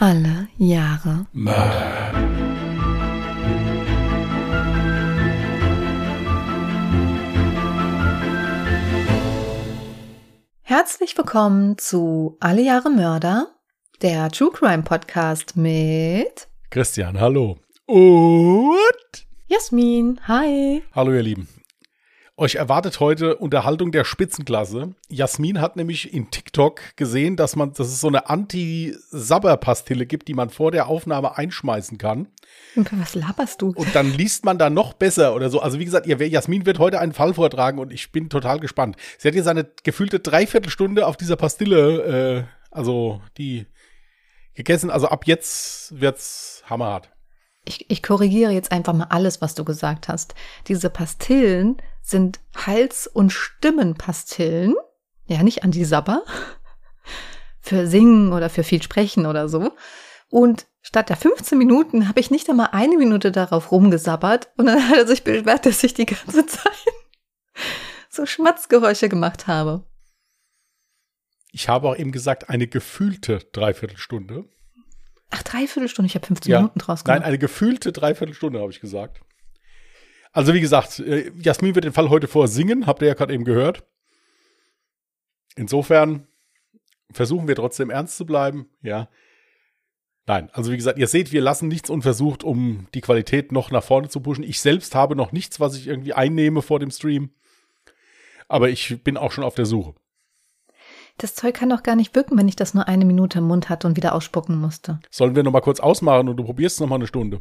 Alle 0.00 0.46
Jahre 0.58 1.26
Mörder. 1.32 2.12
Herzlich 10.62 11.18
willkommen 11.18 11.78
zu 11.78 12.36
Alle 12.38 12.62
Jahre 12.62 12.90
Mörder, 12.90 13.48
der 14.00 14.30
True 14.30 14.52
Crime 14.52 14.84
Podcast 14.84 15.56
mit 15.56 16.46
Christian, 16.70 17.18
hallo. 17.18 17.58
Und 17.86 19.26
Jasmin. 19.48 20.20
Hi. 20.28 20.84
hallo 20.94 21.12
ihr 21.12 21.22
Lieben. 21.24 21.48
Euch 22.40 22.54
erwartet 22.54 23.00
heute 23.00 23.34
Unterhaltung 23.34 23.90
der 23.90 24.04
Spitzenklasse. 24.04 24.94
Jasmin 25.08 25.60
hat 25.60 25.74
nämlich 25.74 26.14
in 26.14 26.30
TikTok 26.30 26.80
gesehen, 26.94 27.34
dass 27.34 27.56
man, 27.56 27.72
dass 27.72 27.88
es 27.88 28.00
so 28.00 28.06
eine 28.06 28.30
Anti-Sabber-Pastille 28.30 30.06
gibt, 30.06 30.28
die 30.28 30.34
man 30.34 30.48
vor 30.48 30.70
der 30.70 30.86
Aufnahme 30.86 31.36
einschmeißen 31.36 31.98
kann. 31.98 32.28
Was 32.92 33.16
laberst 33.16 33.60
du? 33.60 33.72
Und 33.74 33.92
dann 33.92 34.12
liest 34.12 34.44
man 34.44 34.56
da 34.56 34.70
noch 34.70 34.92
besser 34.92 35.34
oder 35.34 35.50
so. 35.50 35.58
Also 35.58 35.80
wie 35.80 35.84
gesagt, 35.84 36.06
ihr, 36.06 36.16
Jasmin 36.28 36.64
wird 36.64 36.78
heute 36.78 37.00
einen 37.00 37.12
Fall 37.12 37.34
vortragen 37.34 37.80
und 37.80 37.92
ich 37.92 38.12
bin 38.12 38.30
total 38.30 38.60
gespannt. 38.60 38.94
Sie 39.18 39.26
hat 39.26 39.34
jetzt 39.34 39.48
eine 39.48 39.66
gefühlte 39.82 40.20
Dreiviertelstunde 40.20 41.08
auf 41.08 41.16
dieser 41.16 41.34
Pastille, 41.34 42.04
äh, 42.04 42.44
also 42.70 43.20
die 43.36 43.66
gegessen. 44.54 44.90
Also 44.90 45.08
ab 45.08 45.26
jetzt 45.26 46.00
wird's 46.00 46.62
hammerhart. 46.66 47.10
Ich, 47.64 47.90
ich 47.90 48.00
korrigiere 48.00 48.52
jetzt 48.52 48.70
einfach 48.70 48.94
mal 48.94 49.08
alles, 49.10 49.42
was 49.42 49.56
du 49.56 49.64
gesagt 49.64 50.06
hast. 50.06 50.36
Diese 50.68 50.88
Pastillen 50.88 51.82
sind 52.08 52.40
Hals- 52.56 53.06
und 53.06 53.30
Stimmenpastillen. 53.30 54.74
Ja, 55.26 55.42
nicht 55.42 55.62
Antisabber. 55.62 56.22
Für 57.60 57.86
Singen 57.86 58.32
oder 58.32 58.48
für 58.48 58.64
viel 58.64 58.82
Sprechen 58.82 59.26
oder 59.26 59.48
so. 59.48 59.72
Und 60.30 60.66
statt 60.80 61.10
der 61.10 61.16
15 61.16 61.58
Minuten 61.58 62.08
habe 62.08 62.20
ich 62.20 62.30
nicht 62.30 62.48
einmal 62.48 62.70
eine 62.72 62.96
Minute 62.96 63.30
darauf 63.30 63.72
rumgesabbert 63.72 64.48
und 64.56 64.66
dann 64.66 64.88
hat 64.88 64.96
er 64.96 65.06
sich 65.06 65.22
beschwert, 65.22 65.66
dass 65.66 65.84
ich 65.84 65.92
die 65.94 66.06
ganze 66.06 66.46
Zeit 66.46 66.72
so 68.08 68.24
Schmatzgeräusche 68.24 69.08
gemacht 69.10 69.46
habe. 69.46 69.84
Ich 71.52 71.68
habe 71.68 71.88
auch 71.88 71.96
eben 71.96 72.12
gesagt, 72.12 72.48
eine 72.48 72.66
gefühlte 72.68 73.38
Dreiviertelstunde. 73.52 74.44
Ach, 75.30 75.42
dreiviertel 75.42 75.88
Stunde, 75.88 76.06
ich 76.06 76.14
habe 76.14 76.26
15 76.26 76.50
Ja. 76.50 76.58
Minuten 76.60 76.78
draus 76.78 77.04
gemacht. 77.04 77.20
Nein, 77.20 77.26
eine 77.26 77.38
gefühlte 77.38 77.92
Dreiviertelstunde, 77.92 78.60
habe 78.60 78.70
ich 78.70 78.80
gesagt. 78.80 79.20
Also 80.38 80.54
wie 80.54 80.60
gesagt, 80.60 81.00
äh, 81.00 81.32
Jasmin 81.42 81.74
wird 81.74 81.84
den 81.84 81.92
Fall 81.92 82.10
heute 82.10 82.28
vorsingen, 82.28 82.86
habt 82.86 83.02
ihr 83.02 83.08
ja 83.08 83.14
gerade 83.14 83.34
eben 83.34 83.42
gehört. 83.42 83.82
Insofern 85.56 86.28
versuchen 87.10 87.48
wir 87.48 87.56
trotzdem 87.56 87.90
ernst 87.90 88.16
zu 88.16 88.24
bleiben, 88.24 88.68
ja. 88.80 89.08
Nein, 90.26 90.48
also 90.52 90.70
wie 90.70 90.76
gesagt, 90.76 90.96
ihr 90.96 91.08
seht, 91.08 91.32
wir 91.32 91.40
lassen 91.40 91.66
nichts 91.66 91.90
unversucht, 91.90 92.44
um 92.44 92.86
die 92.94 93.00
Qualität 93.00 93.50
noch 93.50 93.72
nach 93.72 93.82
vorne 93.82 94.10
zu 94.10 94.20
pushen. 94.20 94.44
Ich 94.44 94.60
selbst 94.60 94.94
habe 94.94 95.16
noch 95.16 95.32
nichts, 95.32 95.58
was 95.58 95.74
ich 95.74 95.88
irgendwie 95.88 96.12
einnehme 96.12 96.62
vor 96.62 96.78
dem 96.78 96.92
Stream. 96.92 97.30
Aber 98.46 98.70
ich 98.70 99.02
bin 99.02 99.16
auch 99.16 99.32
schon 99.32 99.42
auf 99.42 99.56
der 99.56 99.66
Suche. 99.66 99.96
Das 101.16 101.34
Zeug 101.34 101.56
kann 101.56 101.70
doch 101.70 101.82
gar 101.82 101.96
nicht 101.96 102.14
wirken, 102.14 102.38
wenn 102.38 102.46
ich 102.46 102.54
das 102.54 102.74
nur 102.74 102.86
eine 102.86 103.06
Minute 103.06 103.40
im 103.40 103.48
Mund 103.48 103.70
hatte 103.70 103.88
und 103.88 103.96
wieder 103.96 104.14
ausspucken 104.14 104.56
musste. 104.56 105.00
Sollen 105.10 105.34
wir 105.34 105.42
noch 105.42 105.50
mal 105.50 105.62
kurz 105.62 105.80
ausmachen 105.80 106.28
und 106.28 106.36
du 106.36 106.44
probierst 106.44 106.80
noch 106.80 106.86
mal 106.86 106.94
eine 106.94 107.08
Stunde? 107.08 107.40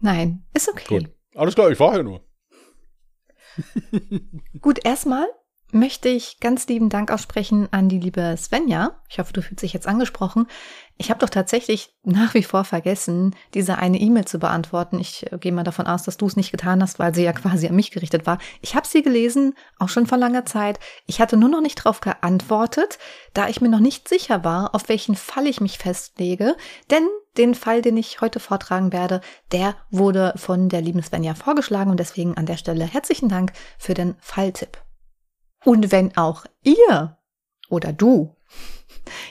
Nein, 0.00 0.44
ist 0.54 0.68
okay. 0.68 0.98
Gut. 0.98 1.10
Alles 1.34 1.54
klar, 1.54 1.70
ich 1.70 1.78
war 1.78 1.96
ja 1.96 2.02
nur. 2.02 2.24
Gut, 4.60 4.84
erstmal 4.84 5.26
möchte 5.72 6.08
ich 6.08 6.40
ganz 6.40 6.66
lieben 6.66 6.88
Dank 6.88 7.12
aussprechen 7.12 7.68
an 7.70 7.88
die 7.88 7.98
liebe 7.98 8.34
Svenja. 8.36 9.00
Ich 9.08 9.18
hoffe, 9.18 9.32
du 9.32 9.42
fühlst 9.42 9.62
dich 9.62 9.72
jetzt 9.72 9.86
angesprochen. 9.86 10.46
Ich 10.96 11.10
habe 11.10 11.20
doch 11.20 11.30
tatsächlich 11.30 11.94
nach 12.02 12.34
wie 12.34 12.42
vor 12.42 12.64
vergessen, 12.64 13.34
diese 13.54 13.78
eine 13.78 13.98
E-Mail 13.98 14.24
zu 14.24 14.38
beantworten. 14.38 14.98
Ich 14.98 15.32
äh, 15.32 15.38
gehe 15.38 15.52
mal 15.52 15.64
davon 15.64 15.86
aus, 15.86 16.02
dass 16.02 16.16
du 16.16 16.26
es 16.26 16.36
nicht 16.36 16.50
getan 16.50 16.82
hast, 16.82 16.98
weil 16.98 17.14
sie 17.14 17.22
ja 17.22 17.32
quasi 17.32 17.68
an 17.68 17.76
mich 17.76 17.90
gerichtet 17.90 18.26
war. 18.26 18.38
Ich 18.60 18.74
habe 18.74 18.86
sie 18.86 19.02
gelesen, 19.02 19.54
auch 19.78 19.88
schon 19.88 20.06
vor 20.06 20.18
langer 20.18 20.44
Zeit. 20.44 20.78
Ich 21.06 21.20
hatte 21.20 21.36
nur 21.36 21.48
noch 21.48 21.62
nicht 21.62 21.78
darauf 21.78 22.00
geantwortet, 22.00 22.98
da 23.32 23.48
ich 23.48 23.60
mir 23.60 23.68
noch 23.68 23.80
nicht 23.80 24.08
sicher 24.08 24.44
war, 24.44 24.74
auf 24.74 24.88
welchen 24.88 25.14
Fall 25.14 25.46
ich 25.46 25.60
mich 25.60 25.78
festlege. 25.78 26.56
Denn 26.90 27.06
den 27.36 27.54
Fall, 27.54 27.82
den 27.82 27.96
ich 27.96 28.20
heute 28.20 28.40
vortragen 28.40 28.92
werde, 28.92 29.20
der 29.52 29.76
wurde 29.90 30.32
von 30.36 30.68
der 30.68 30.80
lieben 30.80 31.02
Svenja 31.02 31.34
vorgeschlagen 31.34 31.90
und 31.90 32.00
deswegen 32.00 32.36
an 32.36 32.46
der 32.46 32.56
Stelle 32.56 32.84
herzlichen 32.84 33.28
Dank 33.28 33.52
für 33.78 33.94
den 33.94 34.16
Falltipp. 34.18 34.82
Und 35.64 35.92
wenn 35.92 36.16
auch 36.16 36.46
ihr 36.62 37.18
oder 37.68 37.92
du 37.92 38.36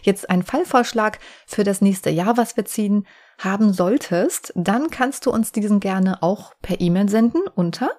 jetzt 0.04 0.30
einen 0.30 0.44
Fallvorschlag 0.44 1.20
für 1.46 1.64
das 1.64 1.82
nächste 1.82 2.10
Jahr, 2.10 2.38
was 2.38 2.56
wir 2.56 2.66
ziehen, 2.66 3.06
haben 3.38 3.74
solltest, 3.74 4.52
dann 4.56 4.90
kannst 4.90 5.26
du 5.26 5.32
uns 5.32 5.52
diesen 5.52 5.80
gerne 5.80 6.22
auch 6.22 6.54
per 6.62 6.80
E-Mail 6.80 7.10
senden 7.10 7.42
unter 7.56 7.92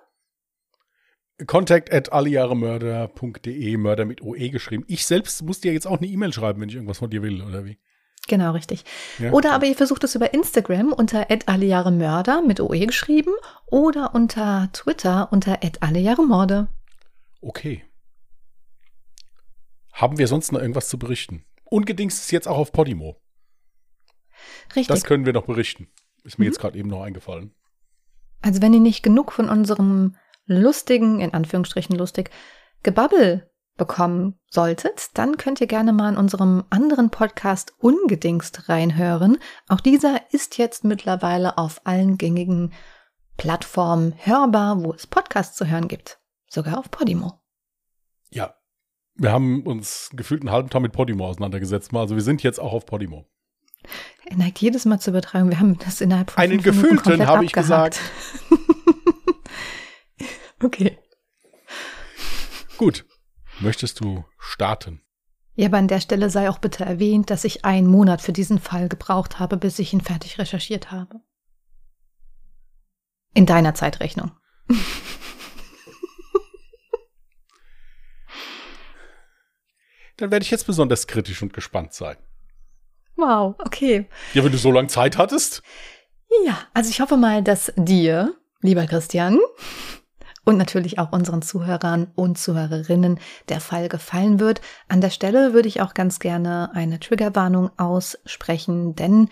Contact 1.46 1.92
at 1.92 2.12
allejahremörder.de, 2.12 3.76
Mörder 3.78 4.04
mit 4.04 4.20
OE 4.22 4.50
geschrieben. 4.50 4.84
Ich 4.88 5.06
selbst 5.06 5.42
muss 5.42 5.60
dir 5.60 5.72
jetzt 5.72 5.86
auch 5.86 5.98
eine 5.98 6.06
E-Mail 6.06 6.34
schreiben, 6.34 6.60
wenn 6.60 6.68
ich 6.68 6.74
irgendwas 6.74 6.98
von 6.98 7.08
dir 7.08 7.22
will, 7.22 7.42
oder 7.42 7.64
wie? 7.64 7.78
Genau, 8.28 8.52
richtig. 8.52 8.84
Ja? 9.18 9.32
Oder 9.32 9.52
aber 9.52 9.66
ihr 9.66 9.74
versucht 9.74 10.04
es 10.04 10.14
über 10.14 10.32
Instagram 10.32 10.92
unter 10.92 11.26
allejahremörder 11.46 12.42
mit 12.42 12.60
OE 12.60 12.86
geschrieben 12.86 13.32
oder 13.66 14.14
unter 14.14 14.68
Twitter 14.72 15.28
unter 15.32 15.58
allejahremorde. 15.80 16.68
Okay. 17.40 17.84
Haben 19.92 20.18
wir 20.18 20.28
sonst 20.28 20.52
noch 20.52 20.60
irgendwas 20.60 20.88
zu 20.88 20.98
berichten? 20.98 21.44
Ungedingst 21.64 22.20
ist 22.22 22.30
jetzt 22.30 22.46
auch 22.48 22.58
auf 22.58 22.72
Podimo. 22.72 23.20
Richtig. 24.76 24.86
Das 24.88 25.04
können 25.04 25.26
wir 25.26 25.32
noch 25.32 25.46
berichten. 25.46 25.88
Ist 26.24 26.38
mir 26.38 26.44
Mhm. 26.44 26.50
jetzt 26.50 26.60
gerade 26.60 26.78
eben 26.78 26.88
noch 26.88 27.02
eingefallen. 27.02 27.54
Also 28.42 28.62
wenn 28.62 28.72
ihr 28.72 28.80
nicht 28.80 29.02
genug 29.02 29.32
von 29.32 29.48
unserem 29.48 30.16
lustigen, 30.46 31.20
in 31.20 31.34
Anführungsstrichen 31.34 31.96
lustig, 31.96 32.30
Gebabbel 32.82 33.49
bekommen 33.80 34.38
solltet, 34.50 35.08
dann 35.14 35.38
könnt 35.38 35.58
ihr 35.62 35.66
gerne 35.66 35.94
mal 35.94 36.10
in 36.10 36.18
unserem 36.18 36.64
anderen 36.68 37.08
Podcast 37.08 37.72
Ungedingst 37.78 38.68
reinhören. 38.68 39.38
Auch 39.68 39.80
dieser 39.80 40.20
ist 40.32 40.58
jetzt 40.58 40.84
mittlerweile 40.84 41.56
auf 41.56 41.80
allen 41.84 42.18
gängigen 42.18 42.74
Plattformen 43.38 44.14
hörbar, 44.18 44.84
wo 44.84 44.92
es 44.92 45.06
Podcasts 45.06 45.56
zu 45.56 45.66
hören 45.66 45.88
gibt. 45.88 46.20
Sogar 46.46 46.78
auf 46.78 46.90
Podimo. 46.90 47.40
Ja. 48.28 48.54
Wir 49.14 49.32
haben 49.32 49.62
uns 49.62 50.10
gefühlt 50.12 50.42
einen 50.42 50.50
halben 50.50 50.68
Tag 50.68 50.82
mit 50.82 50.92
Podimo 50.92 51.26
auseinandergesetzt. 51.26 51.94
Also 51.94 52.16
wir 52.16 52.22
sind 52.22 52.42
jetzt 52.42 52.60
auch 52.60 52.74
auf 52.74 52.84
Podimo. 52.84 53.30
Er 54.26 54.36
neigt 54.36 54.58
jedes 54.58 54.84
Mal 54.84 55.00
zu 55.00 55.08
übertreiben. 55.08 55.48
Wir 55.48 55.58
haben 55.58 55.78
das 55.78 56.02
innerhalb 56.02 56.32
von 56.32 56.42
Einen 56.42 56.62
gefühlten, 56.62 56.98
komplett 56.98 57.26
habe 57.26 57.46
ich 57.46 57.56
abgehakt. 57.56 57.98
okay. 60.62 60.98
Gut. 62.76 63.06
Möchtest 63.60 64.00
du 64.00 64.24
starten? 64.38 65.02
Ja, 65.54 65.66
aber 65.66 65.76
an 65.76 65.88
der 65.88 66.00
Stelle 66.00 66.30
sei 66.30 66.48
auch 66.48 66.58
bitte 66.58 66.86
erwähnt, 66.86 67.28
dass 67.28 67.44
ich 67.44 67.66
einen 67.66 67.86
Monat 67.86 68.22
für 68.22 68.32
diesen 68.32 68.58
Fall 68.58 68.88
gebraucht 68.88 69.38
habe, 69.38 69.58
bis 69.58 69.78
ich 69.78 69.92
ihn 69.92 70.00
fertig 70.00 70.38
recherchiert 70.38 70.90
habe. 70.90 71.20
In 73.34 73.44
deiner 73.44 73.74
Zeitrechnung. 73.74 74.32
Dann 80.16 80.30
werde 80.30 80.42
ich 80.42 80.50
jetzt 80.50 80.66
besonders 80.66 81.06
kritisch 81.06 81.42
und 81.42 81.52
gespannt 81.52 81.92
sein. 81.92 82.16
Wow, 83.16 83.56
okay. 83.58 84.08
Ja, 84.32 84.42
wenn 84.42 84.52
du 84.52 84.58
so 84.58 84.72
lange 84.72 84.88
Zeit 84.88 85.18
hattest. 85.18 85.62
Ja, 86.46 86.58
also 86.72 86.88
ich 86.88 87.00
hoffe 87.00 87.18
mal, 87.18 87.42
dass 87.42 87.72
dir, 87.76 88.34
lieber 88.62 88.86
Christian, 88.86 89.38
und 90.50 90.56
natürlich 90.56 90.98
auch 90.98 91.12
unseren 91.12 91.42
Zuhörern 91.42 92.10
und 92.16 92.36
Zuhörerinnen 92.36 93.20
der 93.48 93.60
Fall 93.60 93.88
gefallen 93.88 94.40
wird. 94.40 94.60
An 94.88 95.00
der 95.00 95.10
Stelle 95.10 95.54
würde 95.54 95.68
ich 95.68 95.80
auch 95.80 95.94
ganz 95.94 96.18
gerne 96.18 96.72
eine 96.74 96.98
Triggerwarnung 96.98 97.70
aussprechen, 97.78 98.96
denn 98.96 99.28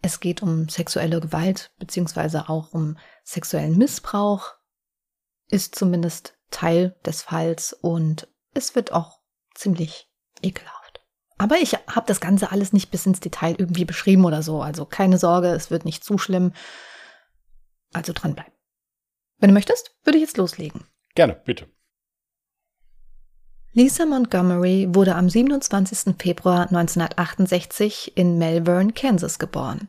es 0.00 0.18
geht 0.18 0.42
um 0.42 0.70
sexuelle 0.70 1.20
Gewalt 1.20 1.72
beziehungsweise 1.78 2.48
auch 2.48 2.72
um 2.72 2.96
sexuellen 3.22 3.76
Missbrauch, 3.76 4.54
ist 5.50 5.74
zumindest 5.74 6.38
Teil 6.50 6.96
des 7.04 7.20
Falls 7.20 7.74
und 7.74 8.26
es 8.54 8.74
wird 8.74 8.92
auch 8.92 9.20
ziemlich 9.54 10.08
ekelhaft. 10.40 11.02
Aber 11.36 11.56
ich 11.56 11.74
habe 11.74 12.06
das 12.06 12.22
Ganze 12.22 12.50
alles 12.50 12.72
nicht 12.72 12.90
bis 12.90 13.04
ins 13.04 13.20
Detail 13.20 13.56
irgendwie 13.58 13.84
beschrieben 13.84 14.24
oder 14.24 14.42
so, 14.42 14.62
also 14.62 14.86
keine 14.86 15.18
Sorge, 15.18 15.48
es 15.48 15.70
wird 15.70 15.84
nicht 15.84 16.02
zu 16.02 16.16
schlimm. 16.16 16.54
Also 17.92 18.14
dranbleiben. 18.14 18.54
Wenn 19.42 19.48
du 19.48 19.54
möchtest, 19.54 19.90
würde 20.04 20.18
ich 20.18 20.22
jetzt 20.22 20.36
loslegen. 20.36 20.84
Gerne, 21.16 21.34
bitte. 21.44 21.66
Lisa 23.72 24.06
Montgomery 24.06 24.86
wurde 24.90 25.16
am 25.16 25.28
27. 25.28 26.14
Februar 26.16 26.68
1968 26.68 28.16
in 28.16 28.38
Melbourne, 28.38 28.92
Kansas 28.92 29.40
geboren. 29.40 29.88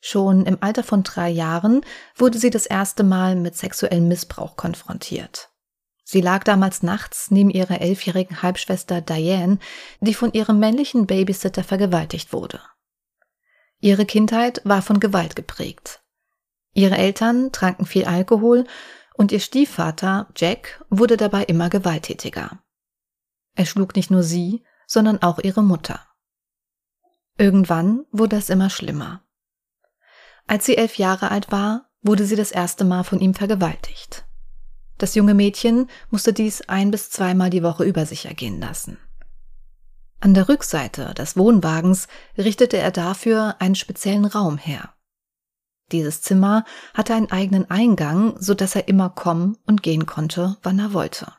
Schon 0.00 0.46
im 0.46 0.62
Alter 0.62 0.82
von 0.82 1.02
drei 1.02 1.28
Jahren 1.28 1.82
wurde 2.16 2.38
sie 2.38 2.48
das 2.48 2.64
erste 2.64 3.04
Mal 3.04 3.36
mit 3.36 3.54
sexuellem 3.54 4.08
Missbrauch 4.08 4.56
konfrontiert. 4.56 5.50
Sie 6.02 6.22
lag 6.22 6.42
damals 6.44 6.82
nachts 6.82 7.30
neben 7.30 7.50
ihrer 7.50 7.82
elfjährigen 7.82 8.40
Halbschwester 8.40 9.02
Diane, 9.02 9.58
die 10.00 10.14
von 10.14 10.32
ihrem 10.32 10.58
männlichen 10.58 11.06
Babysitter 11.06 11.64
vergewaltigt 11.64 12.32
wurde. 12.32 12.62
Ihre 13.80 14.06
Kindheit 14.06 14.62
war 14.64 14.80
von 14.80 15.00
Gewalt 15.00 15.36
geprägt. 15.36 15.99
Ihre 16.72 16.96
Eltern 16.96 17.52
tranken 17.52 17.86
viel 17.86 18.04
Alkohol 18.04 18.64
und 19.14 19.32
ihr 19.32 19.40
Stiefvater, 19.40 20.28
Jack, 20.36 20.84
wurde 20.88 21.16
dabei 21.16 21.44
immer 21.44 21.68
gewalttätiger. 21.68 22.62
Er 23.54 23.66
schlug 23.66 23.96
nicht 23.96 24.10
nur 24.10 24.22
sie, 24.22 24.64
sondern 24.86 25.22
auch 25.22 25.38
ihre 25.38 25.62
Mutter. 25.62 26.00
Irgendwann 27.36 28.04
wurde 28.12 28.36
es 28.36 28.50
immer 28.50 28.70
schlimmer. 28.70 29.22
Als 30.46 30.66
sie 30.66 30.76
elf 30.76 30.96
Jahre 30.96 31.30
alt 31.30 31.52
war, 31.52 31.90
wurde 32.02 32.24
sie 32.24 32.36
das 32.36 32.50
erste 32.50 32.84
Mal 32.84 33.04
von 33.04 33.20
ihm 33.20 33.34
vergewaltigt. 33.34 34.24
Das 34.98 35.14
junge 35.14 35.34
Mädchen 35.34 35.88
musste 36.10 36.32
dies 36.32 36.62
ein 36.68 36.90
bis 36.90 37.10
zweimal 37.10 37.50
die 37.50 37.62
Woche 37.62 37.84
über 37.84 38.04
sich 38.06 38.26
ergehen 38.26 38.60
lassen. 38.60 38.98
An 40.20 40.34
der 40.34 40.48
Rückseite 40.48 41.14
des 41.14 41.36
Wohnwagens 41.36 42.06
richtete 42.36 42.76
er 42.76 42.90
dafür 42.90 43.56
einen 43.58 43.74
speziellen 43.74 44.26
Raum 44.26 44.58
her. 44.58 44.94
Dieses 45.92 46.22
Zimmer 46.22 46.64
hatte 46.94 47.14
einen 47.14 47.30
eigenen 47.30 47.70
Eingang, 47.70 48.36
so 48.38 48.54
dass 48.54 48.76
er 48.76 48.88
immer 48.88 49.10
kommen 49.10 49.58
und 49.66 49.82
gehen 49.82 50.06
konnte, 50.06 50.56
wann 50.62 50.78
er 50.78 50.92
wollte. 50.92 51.32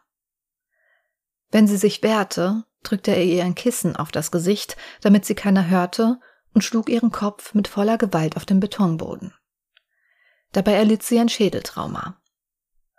Wenn 1.51 1.67
sie 1.67 1.77
sich 1.77 2.03
wehrte, 2.03 2.65
drückte 2.83 3.11
er 3.11 3.23
ihr 3.23 3.43
ein 3.43 3.55
Kissen 3.55 3.95
auf 3.95 4.11
das 4.11 4.31
Gesicht, 4.31 4.77
damit 5.01 5.25
sie 5.25 5.35
keiner 5.35 5.69
hörte, 5.69 6.19
und 6.53 6.63
schlug 6.63 6.89
ihren 6.89 7.11
Kopf 7.11 7.53
mit 7.53 7.69
voller 7.69 7.97
Gewalt 7.97 8.35
auf 8.35 8.45
den 8.45 8.59
Betonboden. 8.59 9.33
Dabei 10.51 10.73
erlitt 10.73 11.03
sie 11.03 11.17
ein 11.17 11.29
Schädeltrauma. 11.29 12.21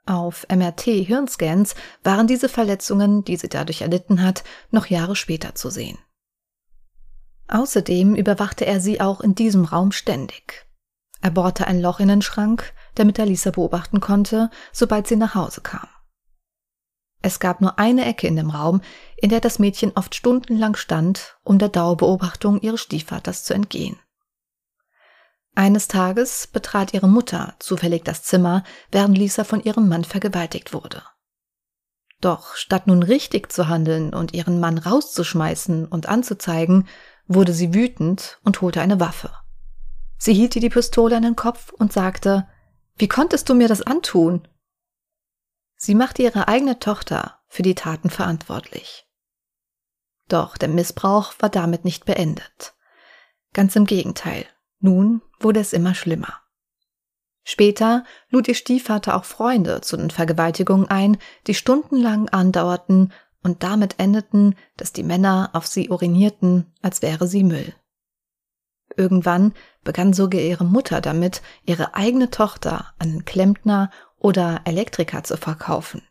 Auf 0.06 0.46
MRT-Hirnscans 0.49 1.75
waren 2.02 2.26
diese 2.26 2.49
Verletzungen, 2.49 3.25
die 3.25 3.37
sie 3.37 3.49
dadurch 3.49 3.82
erlitten 3.82 4.22
hat, 4.22 4.43
noch 4.70 4.87
Jahre 4.87 5.16
später 5.16 5.54
zu 5.54 5.70
sehen. 5.70 5.99
Außerdem 7.49 8.16
überwachte 8.16 8.64
er 8.64 8.81
sie 8.81 9.00
auch 9.00 9.20
in 9.20 9.34
diesem 9.34 9.64
Raum 9.66 9.93
ständig. 9.93 10.66
Er 11.22 11.30
bohrte 11.30 11.66
ein 11.69 11.80
Loch 11.80 12.00
in 12.00 12.08
den 12.08 12.20
Schrank, 12.20 12.74
damit 12.96 13.19
er 13.19 13.26
Lisa 13.26 13.52
beobachten 13.52 14.00
konnte, 14.00 14.50
sobald 14.72 15.06
sie 15.06 15.16
nach 15.16 15.34
Hause 15.34 15.60
kam. 15.60 15.88
Es 17.22 17.38
gab 17.38 17.60
nur 17.60 17.78
eine 17.78 18.04
Ecke 18.04 18.26
in 18.26 18.34
dem 18.34 18.50
Raum, 18.50 18.82
in 19.16 19.30
der 19.30 19.40
das 19.40 19.60
Mädchen 19.60 19.92
oft 19.94 20.16
stundenlang 20.16 20.74
stand, 20.74 21.38
um 21.44 21.58
der 21.58 21.69
Dauerbeobachtung 21.69 22.60
ihres 22.60 22.80
Stiefvaters 22.80 23.44
zu 23.44 23.54
entgehen. 23.54 23.96
Eines 25.54 25.86
Tages 25.86 26.48
betrat 26.48 26.92
ihre 26.92 27.08
Mutter 27.08 27.54
zufällig 27.60 28.02
das 28.02 28.25
Zimmer, 28.25 28.64
während 28.90 29.16
Lisa 29.16 29.44
von 29.44 29.62
ihrem 29.62 29.88
Mann 29.88 30.02
vergewaltigt 30.02 30.72
wurde. 30.72 31.04
Doch 32.20 32.56
statt 32.56 32.88
nun 32.88 33.04
richtig 33.04 33.52
zu 33.52 33.68
handeln 33.68 34.12
und 34.12 34.34
ihren 34.34 34.58
Mann 34.58 34.78
rauszuschmeißen 34.78 35.86
und 35.86 36.08
anzuzeigen, 36.08 36.88
wurde 37.28 37.52
sie 37.52 37.75
wütend 37.75 38.40
und 38.42 38.60
holte 38.60 38.80
eine 38.80 38.98
Waffe. 38.98 39.30
Sie 40.24 40.34
hielt 40.34 40.54
ihr 40.54 40.62
die 40.62 40.69
Pistole 40.69 41.16
an 41.16 41.24
den 41.24 41.34
Kopf 41.34 41.72
und 41.72 41.92
sagte, 41.92 42.46
Wie 42.94 43.08
konntest 43.08 43.48
du 43.48 43.54
mir 43.54 43.66
das 43.66 43.82
antun? 43.82 44.46
Sie 45.74 45.96
machte 45.96 46.22
ihre 46.22 46.46
eigene 46.46 46.78
Tochter 46.78 47.40
für 47.48 47.62
die 47.62 47.74
Taten 47.74 48.08
verantwortlich. 48.08 49.04
Doch 50.28 50.56
der 50.56 50.69
Missbrauch 50.69 51.34
war 51.40 51.48
damit 51.48 51.84
nicht 51.84 52.04
beendet. 52.04 52.74
Ganz 53.52 53.74
im 53.74 53.84
Gegenteil, 53.84 54.46
nun 54.78 55.22
wurde 55.40 55.58
es 55.58 55.72
immer 55.72 55.92
schlimmer. 55.92 56.40
Später 57.42 58.04
lud 58.30 58.46
ihr 58.46 58.54
Stiefvater 58.54 59.16
auch 59.16 59.25
Freunde 59.25 59.80
zu 59.80 59.96
den 59.96 60.10
Vergewaltigungen 60.10 60.86
ein, 60.86 61.18
die 61.48 61.54
stundenlang 61.54 62.28
andauerten 62.28 63.12
und 63.42 63.64
damit 63.64 63.98
endeten, 63.98 64.54
dass 64.76 64.92
die 64.92 65.02
Männer 65.02 65.50
auf 65.52 65.66
sie 65.66 65.90
urinierten, 65.90 66.72
als 66.80 67.02
wäre 67.02 67.26
sie 67.26 67.42
Müll. 67.42 67.75
Irgendwann 68.96 69.54
begann 69.84 70.12
sogar 70.12 70.40
ihre 70.40 70.64
Mutter 70.64 71.00
damit, 71.00 71.42
ihre 71.64 71.94
eigene 71.94 72.30
Tochter 72.30 72.92
an 72.98 73.10
den 73.10 73.24
Klempner 73.24 73.90
oder 74.18 74.60
Elektriker 74.64 75.24
zu 75.24 75.36
verkaufen. 75.36 76.02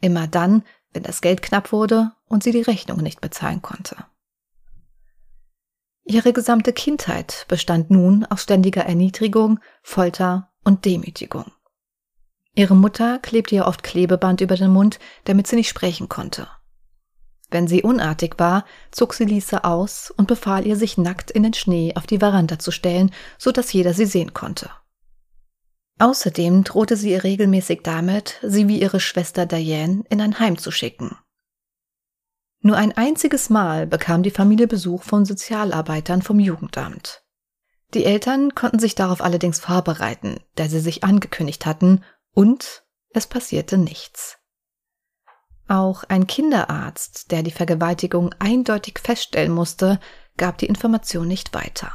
Immer 0.00 0.26
dann, 0.26 0.62
wenn 0.92 1.02
das 1.02 1.20
Geld 1.20 1.42
knapp 1.42 1.72
wurde 1.72 2.12
und 2.26 2.42
sie 2.42 2.52
die 2.52 2.62
Rechnung 2.62 2.98
nicht 2.98 3.20
bezahlen 3.20 3.62
konnte. 3.62 3.96
Ihre 6.04 6.32
gesamte 6.32 6.72
Kindheit 6.72 7.46
bestand 7.48 7.90
nun 7.90 8.24
aus 8.26 8.42
ständiger 8.42 8.82
Erniedrigung, 8.82 9.58
Folter 9.82 10.52
und 10.62 10.84
Demütigung. 10.84 11.50
Ihre 12.54 12.76
Mutter 12.76 13.18
klebte 13.18 13.54
ihr 13.54 13.66
oft 13.66 13.82
Klebeband 13.82 14.40
über 14.40 14.56
den 14.56 14.70
Mund, 14.70 14.98
damit 15.24 15.46
sie 15.46 15.56
nicht 15.56 15.68
sprechen 15.68 16.08
konnte. 16.08 16.46
Wenn 17.54 17.68
sie 17.68 17.84
unartig 17.84 18.34
war, 18.38 18.64
zog 18.90 19.14
sie 19.14 19.26
Lisa 19.26 19.58
aus 19.58 20.12
und 20.16 20.26
befahl 20.26 20.66
ihr, 20.66 20.74
sich 20.74 20.98
nackt 20.98 21.30
in 21.30 21.44
den 21.44 21.54
Schnee 21.54 21.94
auf 21.94 22.04
die 22.04 22.18
Veranda 22.18 22.58
zu 22.58 22.72
stellen, 22.72 23.12
so 23.38 23.52
dass 23.52 23.72
jeder 23.72 23.94
sie 23.94 24.06
sehen 24.06 24.34
konnte. 24.34 24.70
Außerdem 26.00 26.64
drohte 26.64 26.96
sie 26.96 27.12
ihr 27.12 27.22
regelmäßig 27.22 27.82
damit, 27.84 28.40
sie 28.42 28.66
wie 28.66 28.80
ihre 28.80 28.98
Schwester 28.98 29.46
Diane 29.46 30.02
in 30.10 30.20
ein 30.20 30.40
Heim 30.40 30.58
zu 30.58 30.72
schicken. 30.72 31.16
Nur 32.60 32.76
ein 32.76 32.90
einziges 32.90 33.50
Mal 33.50 33.86
bekam 33.86 34.24
die 34.24 34.32
Familie 34.32 34.66
Besuch 34.66 35.04
von 35.04 35.24
Sozialarbeitern 35.24 36.22
vom 36.22 36.40
Jugendamt. 36.40 37.22
Die 37.94 38.04
Eltern 38.04 38.56
konnten 38.56 38.80
sich 38.80 38.96
darauf 38.96 39.20
allerdings 39.20 39.60
vorbereiten, 39.60 40.40
da 40.56 40.68
sie 40.68 40.80
sich 40.80 41.04
angekündigt 41.04 41.66
hatten, 41.66 42.02
und 42.32 42.82
es 43.10 43.28
passierte 43.28 43.78
nichts. 43.78 44.40
Auch 45.74 46.04
ein 46.04 46.28
Kinderarzt, 46.28 47.32
der 47.32 47.42
die 47.42 47.50
Vergewaltigung 47.50 48.32
eindeutig 48.38 49.00
feststellen 49.02 49.50
musste, 49.50 49.98
gab 50.36 50.56
die 50.58 50.66
Information 50.66 51.26
nicht 51.26 51.52
weiter. 51.52 51.90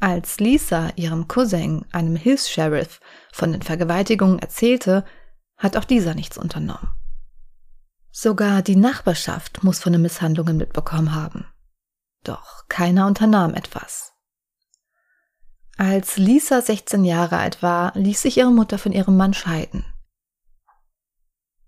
Als 0.00 0.40
Lisa 0.40 0.90
ihrem 0.96 1.28
Cousin, 1.28 1.84
einem 1.92 2.16
Hilfs-Sheriff, 2.16 2.98
von 3.32 3.52
den 3.52 3.62
Vergewaltigungen 3.62 4.40
erzählte, 4.40 5.04
hat 5.58 5.76
auch 5.76 5.84
dieser 5.84 6.14
nichts 6.14 6.38
unternommen. 6.38 6.92
Sogar 8.10 8.62
die 8.62 8.74
Nachbarschaft 8.74 9.62
muss 9.62 9.78
von 9.78 9.92
den 9.92 10.02
Misshandlungen 10.02 10.56
mitbekommen 10.56 11.14
haben. 11.14 11.46
Doch 12.24 12.66
keiner 12.66 13.06
unternahm 13.06 13.54
etwas. 13.54 14.12
Als 15.76 16.16
Lisa 16.16 16.60
16 16.60 17.04
Jahre 17.04 17.36
alt 17.36 17.62
war, 17.62 17.96
ließ 17.96 18.22
sich 18.22 18.38
ihre 18.38 18.50
Mutter 18.50 18.76
von 18.76 18.90
ihrem 18.90 19.16
Mann 19.16 19.34
scheiden. 19.34 19.84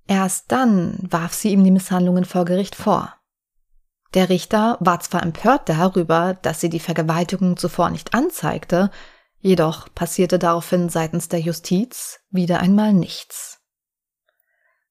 Erst 0.07 0.51
dann 0.53 0.99
warf 1.01 1.33
sie 1.33 1.51
ihm 1.51 1.65
die 1.65 1.71
Misshandlungen 1.71 2.25
vor 2.25 2.45
Gericht 2.45 2.75
vor. 2.75 3.15
Der 4.15 4.29
Richter 4.29 4.77
war 4.81 5.01
zwar 5.01 5.23
empört 5.23 5.69
darüber, 5.69 6.35
dass 6.43 6.61
sie 6.61 6.69
die 6.69 6.81
Vergewaltigung 6.81 7.57
zuvor 7.57 7.91
nicht 7.91 8.15
anzeigte, 8.15 8.91
jedoch 9.41 9.93
passierte 9.94 10.39
daraufhin 10.39 10.89
seitens 10.89 11.29
der 11.29 11.41
Justiz 11.41 12.21
wieder 12.31 12.61
einmal 12.61 12.93
nichts. 12.93 13.61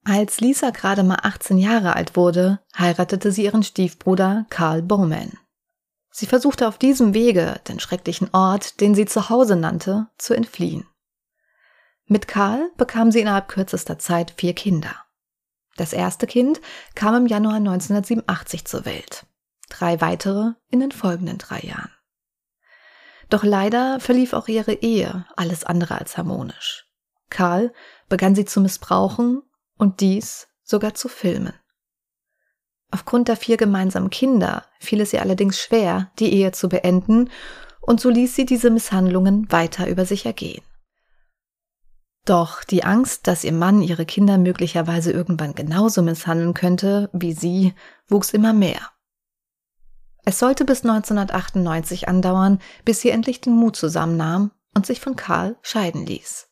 Als 0.04 0.40
Lisa 0.40 0.72
gerade 0.72 1.04
mal 1.04 1.20
18 1.22 1.60
Jahre 1.60 1.96
alt 1.96 2.16
wurde, 2.16 2.60
heiratete 2.76 3.32
sie 3.32 3.44
ihren 3.44 3.62
Stiefbruder 3.62 4.48
Karl 4.50 4.82
Bowman. 4.82 5.38
Sie 6.10 6.26
versuchte 6.26 6.68
auf 6.68 6.80
diesem 6.80 7.14
Wege, 7.14 7.62
den 7.68 7.80
schrecklichen 7.80 8.34
Ort, 8.34 8.82
den 8.82 8.96
sie 8.96 9.06
zu 9.06 9.30
Hause 9.30 9.56
nannte, 9.56 10.08
zu 10.18 10.34
entfliehen. 10.34 10.88
Mit 12.06 12.28
Karl 12.28 12.72
bekam 12.78 13.12
sie 13.12 13.22
innerhalb 13.22 13.48
kürzester 13.48 14.00
Zeit 14.00 14.34
vier 14.36 14.54
Kinder. 14.54 15.01
Das 15.82 15.94
erste 15.94 16.28
Kind 16.28 16.62
kam 16.94 17.16
im 17.16 17.26
Januar 17.26 17.56
1987 17.56 18.66
zur 18.66 18.86
Welt, 18.86 19.26
drei 19.68 20.00
weitere 20.00 20.52
in 20.70 20.80
den 20.80 20.92
folgenden 20.92 21.40
drei 21.40 21.60
Jahren. 21.62 21.90
Doch 23.32 23.44
leider 23.44 24.00
verlief 24.00 24.34
auch 24.34 24.48
ihre 24.48 24.74
Ehe 24.74 25.26
alles 25.36 25.64
andere 25.64 25.98
als 25.98 26.18
harmonisch. 26.20 26.86
Karl 27.32 27.74
begann 28.10 28.36
sie 28.36 28.46
zu 28.46 28.62
missbrauchen 28.62 29.42
und 29.76 30.02
dies 30.02 30.50
sogar 30.62 30.94
zu 30.94 31.08
filmen. 31.10 31.56
Aufgrund 32.92 33.28
der 33.28 33.36
vier 33.36 33.58
gemeinsamen 33.58 34.12
Kinder 34.12 34.68
fiel 34.80 35.02
es 35.02 35.14
ihr 35.14 35.22
allerdings 35.24 35.60
schwer, 35.60 36.12
die 36.20 36.32
Ehe 36.32 36.52
zu 36.52 36.70
beenden, 36.70 37.32
und 37.80 38.00
so 38.00 38.12
ließ 38.12 38.36
sie 38.36 38.46
diese 38.46 38.70
Misshandlungen 38.70 39.52
weiter 39.52 39.88
über 39.88 40.06
sich 40.06 40.28
ergehen. 40.28 40.62
Doch 42.26 42.64
die 42.64 42.84
Angst, 42.84 43.28
dass 43.28 43.44
ihr 43.44 43.52
Mann 43.52 43.82
ihre 43.82 44.06
Kinder 44.06 44.38
möglicherweise 44.38 45.12
irgendwann 45.12 45.56
genauso 45.56 46.02
misshandeln 46.02 46.54
könnte 46.54 47.10
wie 47.14 47.34
sie, 47.34 47.74
wuchs 48.08 48.32
immer 48.32 48.54
mehr. 48.54 48.92
Es 50.24 50.38
sollte 50.38 50.66
bis 50.66 50.84
1998 50.84 52.08
andauern, 52.08 52.60
bis 52.86 53.02
sie 53.02 53.10
endlich 53.10 53.42
den 53.42 53.54
Mut 53.54 53.76
zusammennahm 53.76 54.52
und 54.76 54.86
sich 54.86 55.02
von 55.02 55.16
Karl 55.16 55.58
scheiden 55.64 56.06
ließ. 56.06 56.48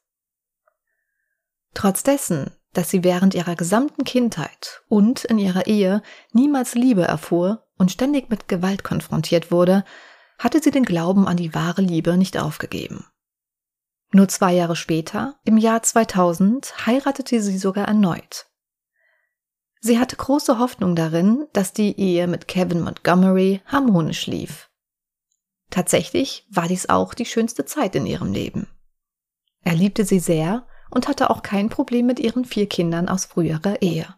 Trotz 1.76 2.02
dessen, 2.02 2.52
dass 2.74 2.90
sie 2.90 3.04
während 3.04 3.36
ihrer 3.36 3.56
gesamten 3.56 4.04
Kindheit 4.04 4.82
und 4.90 5.24
in 5.26 5.38
ihrer 5.38 5.68
Ehe 5.68 6.02
niemals 6.34 6.74
Liebe 6.74 7.04
erfuhr 7.04 7.68
und 7.78 7.92
ständig 7.92 8.30
mit 8.30 8.48
Gewalt 8.48 8.84
konfrontiert 8.84 9.52
wurde, 9.52 9.84
hatte 10.40 10.62
sie 10.62 10.72
den 10.72 10.86
Glauben 10.86 11.28
an 11.28 11.38
die 11.38 11.54
wahre 11.54 11.82
Liebe 11.82 12.18
nicht 12.18 12.38
aufgegeben. 12.38 13.06
Nur 14.12 14.28
zwei 14.28 14.54
Jahre 14.54 14.76
später, 14.76 15.40
im 15.44 15.58
Jahr 15.58 15.84
2000, 15.84 16.88
heiratete 16.88 17.42
sie 17.42 17.58
sogar 17.58 17.88
erneut. 17.88 18.48
Sie 19.82 20.00
hatte 20.00 20.16
große 20.16 20.60
Hoffnung 20.60 20.96
darin, 20.96 21.48
dass 21.54 21.74
die 21.74 21.98
Ehe 22.00 22.28
mit 22.28 22.48
Kevin 22.48 22.82
Montgomery 22.82 23.62
harmonisch 23.66 24.28
lief. 24.28 24.70
Tatsächlich 25.70 26.46
war 26.50 26.68
dies 26.68 26.90
auch 26.90 27.14
die 27.14 27.26
schönste 27.26 27.66
Zeit 27.66 27.96
in 27.96 28.06
ihrem 28.06 28.34
Leben. 28.34 28.68
Er 29.64 29.76
liebte 29.76 30.04
sie 30.04 30.20
sehr 30.20 30.68
und 30.90 31.08
hatte 31.08 31.30
auch 31.30 31.44
kein 31.44 31.70
Problem 31.70 32.08
mit 32.08 32.20
ihren 32.20 32.46
vier 32.46 32.68
Kindern 32.68 33.08
aus 33.08 33.26
früherer 33.26 33.82
Ehe. 33.82 34.16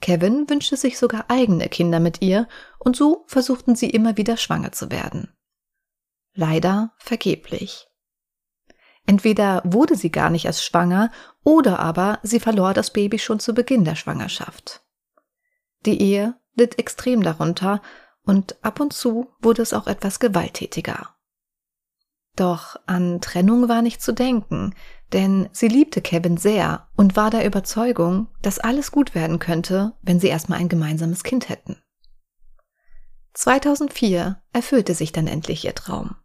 Kevin 0.00 0.48
wünschte 0.48 0.76
sich 0.76 0.96
sogar 0.96 1.24
eigene 1.28 1.68
Kinder 1.68 1.98
mit 1.98 2.22
ihr 2.22 2.46
und 2.78 2.94
so 2.94 3.24
versuchten 3.26 3.74
sie 3.74 3.90
immer 3.90 4.16
wieder 4.16 4.36
schwanger 4.36 4.70
zu 4.70 4.92
werden. 4.92 5.36
Leider 6.34 6.92
vergeblich. 6.98 7.88
Entweder 9.08 9.62
wurde 9.64 9.96
sie 9.96 10.12
gar 10.12 10.28
nicht 10.28 10.44
erst 10.44 10.62
schwanger 10.62 11.10
oder 11.42 11.78
aber 11.78 12.18
sie 12.22 12.40
verlor 12.40 12.74
das 12.74 12.92
Baby 12.92 13.18
schon 13.18 13.40
zu 13.40 13.54
Beginn 13.54 13.86
der 13.86 13.94
Schwangerschaft. 13.94 14.82
Die 15.86 15.98
Ehe 15.98 16.34
litt 16.56 16.78
extrem 16.78 17.22
darunter 17.22 17.80
und 18.26 18.62
ab 18.62 18.80
und 18.80 18.92
zu 18.92 19.28
wurde 19.40 19.62
es 19.62 19.72
auch 19.72 19.86
etwas 19.86 20.20
gewalttätiger. 20.20 21.14
Doch 22.36 22.76
an 22.84 23.22
Trennung 23.22 23.70
war 23.70 23.80
nicht 23.80 24.02
zu 24.02 24.12
denken, 24.12 24.74
denn 25.14 25.48
sie 25.52 25.68
liebte 25.68 26.02
Kevin 26.02 26.36
sehr 26.36 26.86
und 26.94 27.16
war 27.16 27.30
der 27.30 27.46
Überzeugung, 27.46 28.28
dass 28.42 28.58
alles 28.58 28.92
gut 28.92 29.14
werden 29.14 29.38
könnte, 29.38 29.94
wenn 30.02 30.20
sie 30.20 30.28
erstmal 30.28 30.58
ein 30.58 30.68
gemeinsames 30.68 31.24
Kind 31.24 31.48
hätten. 31.48 31.80
2004 33.32 34.42
erfüllte 34.52 34.94
sich 34.94 35.12
dann 35.12 35.28
endlich 35.28 35.64
ihr 35.64 35.74
Traum. 35.74 36.16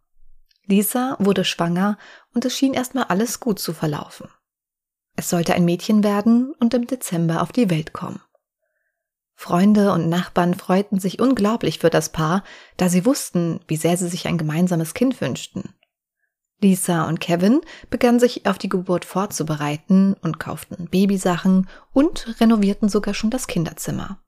Lisa 0.66 1.16
wurde 1.18 1.44
schwanger 1.44 1.98
und 2.34 2.44
es 2.44 2.56
schien 2.56 2.74
erstmal 2.74 3.04
alles 3.04 3.40
gut 3.40 3.58
zu 3.58 3.72
verlaufen. 3.72 4.28
Es 5.16 5.30
sollte 5.30 5.54
ein 5.54 5.64
Mädchen 5.64 6.02
werden 6.02 6.52
und 6.58 6.74
im 6.74 6.86
Dezember 6.86 7.42
auf 7.42 7.52
die 7.52 7.70
Welt 7.70 7.92
kommen. 7.92 8.20
Freunde 9.36 9.92
und 9.92 10.08
Nachbarn 10.08 10.54
freuten 10.54 11.00
sich 11.00 11.20
unglaublich 11.20 11.80
für 11.80 11.90
das 11.90 12.10
Paar, 12.10 12.44
da 12.76 12.88
sie 12.88 13.04
wussten, 13.04 13.60
wie 13.66 13.76
sehr 13.76 13.96
sie 13.96 14.08
sich 14.08 14.26
ein 14.26 14.38
gemeinsames 14.38 14.94
Kind 14.94 15.20
wünschten. 15.20 15.74
Lisa 16.60 17.06
und 17.06 17.20
Kevin 17.20 17.60
begannen 17.90 18.20
sich 18.20 18.46
auf 18.46 18.58
die 18.58 18.68
Geburt 18.68 19.04
vorzubereiten 19.04 20.14
und 20.22 20.38
kauften 20.38 20.88
Babysachen 20.88 21.68
und 21.92 22.40
renovierten 22.40 22.88
sogar 22.88 23.12
schon 23.12 23.30
das 23.30 23.46
Kinderzimmer. 23.46 24.22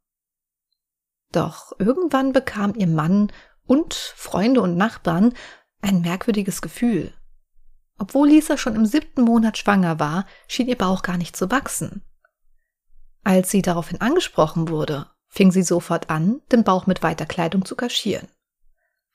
Doch 1.33 1.73
irgendwann 1.78 2.33
bekam 2.33 2.75
ihr 2.76 2.88
Mann 2.88 3.33
und 3.64 3.95
Freunde 3.95 4.61
und 4.61 4.76
Nachbarn 4.76 5.35
ein 5.87 6.00
merkwürdiges 6.00 6.61
Gefühl. 6.61 7.14
Obwohl 7.99 8.28
Lisa 8.28 8.59
schon 8.59 8.76
im 8.76 8.85
siebten 8.85 9.23
Monat 9.23 9.57
schwanger 9.57 9.99
war, 9.99 10.26
schien 10.49 10.69
ihr 10.69 10.76
Bauch 10.76 11.02
gar 11.02 11.16
nicht 11.16 11.37
zu 11.37 11.50
wachsen. 11.50 12.02
Als 13.25 13.50
sie 13.50 13.62
daraufhin 13.62 14.00
angesprochen 14.00 14.69
wurde, 14.69 15.07
fing 15.28 15.50
sie 15.50 15.62
sofort 15.62 16.11
an, 16.11 16.40
den 16.52 16.64
Bauch 16.64 16.87
mit 16.87 17.02
weiter 17.02 17.26
Kleidung 17.26 17.64
zu 17.64 17.75
kaschieren. 17.75 18.28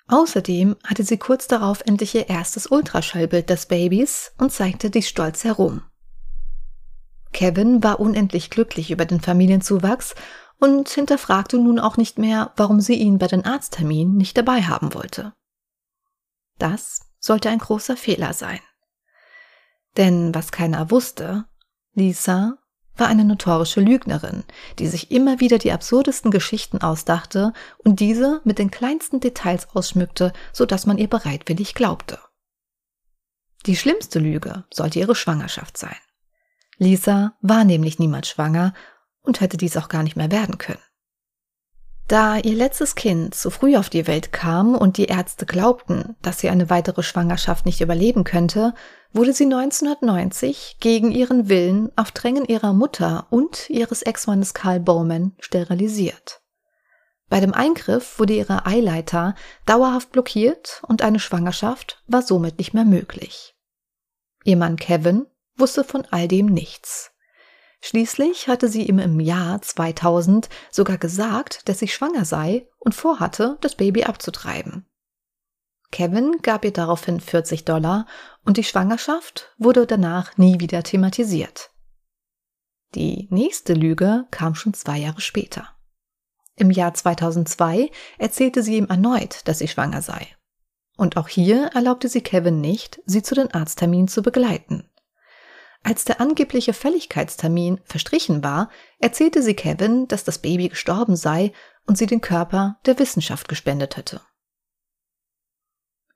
Außerdem 0.08 0.76
hatte 0.86 1.04
sie 1.04 1.18
kurz 1.18 1.48
darauf 1.48 1.82
endlich 1.86 2.16
ihr 2.16 2.28
erstes 2.28 2.68
Ultraschallbild 2.68 3.50
des 3.50 3.68
Babys 3.68 4.34
und 4.38 4.52
zeigte 4.52 4.90
dies 4.90 5.08
stolz 5.08 5.44
herum. 5.44 5.84
Kevin 7.32 7.82
war 7.82 8.00
unendlich 8.00 8.50
glücklich 8.50 8.92
über 8.92 9.06
den 9.06 9.22
Familienzuwachs 9.22 10.16
und 10.60 10.90
hinterfragte 10.90 11.58
nun 11.58 11.80
auch 11.80 11.96
nicht 11.96 12.18
mehr, 12.18 12.52
warum 12.58 12.82
sie 12.82 12.96
ihn 12.96 13.20
bei 13.20 13.28
den 13.28 13.46
Arztterminen 13.46 14.18
nicht 14.18 14.38
dabei 14.38 14.64
haben 14.64 14.94
wollte. 14.94 15.34
Das 16.62 17.00
sollte 17.20 17.50
ein 17.50 17.58
großer 17.58 17.98
Fehler 17.98 18.34
sein. 18.34 18.60
Denn 19.98 20.36
was 20.36 20.52
keiner 20.52 20.92
wusste, 20.92 21.46
Lisa 21.96 22.60
war 22.96 23.08
eine 23.08 23.26
notorische 23.26 23.82
Lügnerin, 23.82 24.44
die 24.78 24.86
sich 24.86 25.10
immer 25.10 25.40
wieder 25.40 25.58
die 25.58 25.72
absurdesten 25.72 26.30
Geschichten 26.30 26.78
ausdachte 26.78 27.54
und 27.80 28.00
diese 28.00 28.42
mit 28.44 28.60
den 28.60 28.70
kleinsten 28.70 29.20
Details 29.20 29.70
ausschmückte, 29.74 30.34
so 30.54 30.68
dass 30.68 30.86
man 30.86 31.00
ihr 31.00 31.10
bereitwillig 31.10 31.74
glaubte. 31.74 32.20
Die 33.66 33.76
schlimmste 33.76 34.20
Lüge 34.20 34.66
sollte 34.72 35.00
ihre 35.00 35.16
Schwangerschaft 35.16 35.80
sein. 35.80 35.98
Lisa 36.78 37.36
war 37.42 37.64
nämlich 37.64 37.98
niemals 37.98 38.30
schwanger 38.30 38.76
und 39.22 39.42
hätte 39.42 39.58
dies 39.58 39.78
auch 39.78 39.90
gar 39.90 40.04
nicht 40.04 40.16
mehr 40.16 40.32
werden 40.32 40.60
können. 40.60 40.82
Da 42.08 42.38
ihr 42.38 42.56
letztes 42.56 42.96
Kind 42.96 43.36
zu 43.36 43.50
früh 43.50 43.78
auf 43.78 43.90
die 43.90 44.06
Welt 44.06 44.34
kam 44.34 44.76
und 44.76 44.98
die 44.98 45.06
Ärzte 45.06 45.46
glaubten, 45.46 46.16
dass 46.22 46.40
sie 46.40 46.50
eine 46.50 46.70
weitere 46.70 47.04
Schwangerschaft 47.04 47.66
nicht 47.66 47.80
überleben 47.80 48.26
könnte, 48.26 48.74
wurde 49.14 49.34
sie 49.34 49.46
1990 49.46 50.78
gegen 50.80 51.12
ihren 51.12 51.48
Willen 51.48 51.90
auf 51.96 52.12
Drängen 52.12 52.46
ihrer 52.46 52.74
Mutter 52.74 53.28
und 53.30 53.70
ihres 53.70 54.02
Ex-Mannes 54.02 54.54
Karl 54.54 54.80
Bowman 54.80 55.34
sterilisiert. 55.40 56.42
Bei 57.30 57.40
dem 57.40 57.54
Eingriff 57.54 58.20
wurde 58.20 58.34
ihre 58.34 58.66
Eileiter 58.66 59.36
dauerhaft 59.66 60.12
blockiert 60.12 60.82
und 60.86 61.02
eine 61.02 61.20
Schwangerschaft 61.20 62.04
war 62.08 62.22
somit 62.22 62.58
nicht 62.58 62.74
mehr 62.74 62.84
möglich. 62.84 63.56
Ihr 64.44 64.58
Mann 64.58 64.76
Kevin 64.76 65.28
wusste 65.56 65.86
von 65.86 66.06
all 66.12 66.28
dem 66.28 66.48
nichts. 66.48 67.11
Schließlich 67.84 68.48
hatte 68.48 68.68
sie 68.68 68.88
ihm 68.88 69.00
im 69.00 69.20
Jahr 69.20 69.62
2000 69.62 70.50
sogar 70.70 70.98
gesagt, 70.98 71.68
dass 71.68 71.80
sie 71.80 71.88
schwanger 71.88 72.26
sei 72.26 72.68
und 72.78 72.94
vorhatte, 72.94 73.58
das 73.62 73.76
Baby 73.76 74.04
abzutreiben. 74.04 74.86
Kevin 75.92 76.38
gab 76.42 76.64
ihr 76.64 76.72
daraufhin 76.72 77.20
40 77.20 77.66
Dollar 77.66 78.06
und 78.46 78.58
die 78.58 78.64
Schwangerschaft 78.64 79.54
wurde 79.58 79.86
danach 79.86 80.38
nie 80.38 80.60
wieder 80.60 80.84
thematisiert. 80.84 81.72
Die 82.96 83.28
nächste 83.30 83.74
Lüge 83.74 84.26
kam 84.32 84.56
schon 84.56 84.74
zwei 84.74 84.98
Jahre 84.98 85.22
später. 85.22 85.70
Im 86.56 86.72
Jahr 86.72 86.94
2002 86.94 87.90
erzählte 88.20 88.64
sie 88.64 88.78
ihm 88.78 88.88
erneut, 88.88 89.48
dass 89.48 89.60
sie 89.60 89.68
schwanger 89.68 90.02
sei. 90.02 90.28
Und 90.98 91.18
auch 91.18 91.28
hier 91.28 91.68
erlaubte 91.74 92.10
sie 92.10 92.22
Kevin 92.22 92.62
nicht, 92.62 93.02
sie 93.06 93.24
zu 93.24 93.34
den 93.34 93.52
Arztterminen 93.54 94.08
zu 94.08 94.22
begleiten. 94.22 94.91
Als 95.84 96.06
der 96.06 96.22
angebliche 96.22 96.74
Fälligkeitstermin 96.74 97.80
verstrichen 97.86 98.44
war, 98.44 98.70
erzählte 99.00 99.42
sie 99.42 99.56
Kevin, 99.56 100.08
dass 100.08 100.24
das 100.24 100.38
Baby 100.38 100.70
gestorben 100.70 101.16
sei 101.16 101.54
und 101.88 101.98
sie 101.98 102.06
den 102.06 102.22
Körper 102.22 102.80
der 102.86 103.00
Wissenschaft 103.00 103.48
gespendet 103.50 103.98
hätte. 103.98 104.22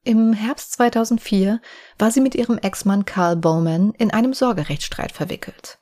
Im 0.03 0.33
Herbst 0.33 0.73
2004 0.73 1.59
war 1.97 2.11
sie 2.11 2.21
mit 2.21 2.35
ihrem 2.35 2.59
Ex-Mann 2.59 3.05
Carl 3.05 3.35
Bowman 3.35 3.91
in 3.97 4.11
einem 4.11 4.35
Sorgerechtsstreit 4.35 5.11
verwickelt. 5.11 5.79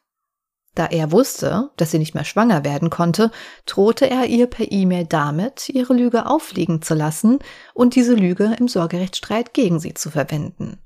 Da 0.76 0.86
er 0.86 1.12
wusste, 1.12 1.72
dass 1.76 1.92
sie 1.92 2.00
nicht 2.00 2.16
mehr 2.16 2.24
schwanger 2.24 2.64
werden 2.64 2.90
konnte, 2.90 3.32
drohte 3.66 4.10
er 4.10 4.26
ihr 4.26 4.48
per 4.48 4.72
E-Mail 4.72 5.06
damit, 5.06 5.70
ihre 5.70 5.94
Lüge 5.94 6.26
auffliegen 6.26 6.82
zu 6.82 6.96
lassen 6.96 7.40
und 7.74 7.96
diese 7.96 8.16
Lüge 8.16 8.56
im 8.58 8.70
Sorgerechtsstreit 8.70 9.54
gegen 9.54 9.80
sie 9.80 9.94
zu 9.94 10.10
verwenden. 10.10 10.82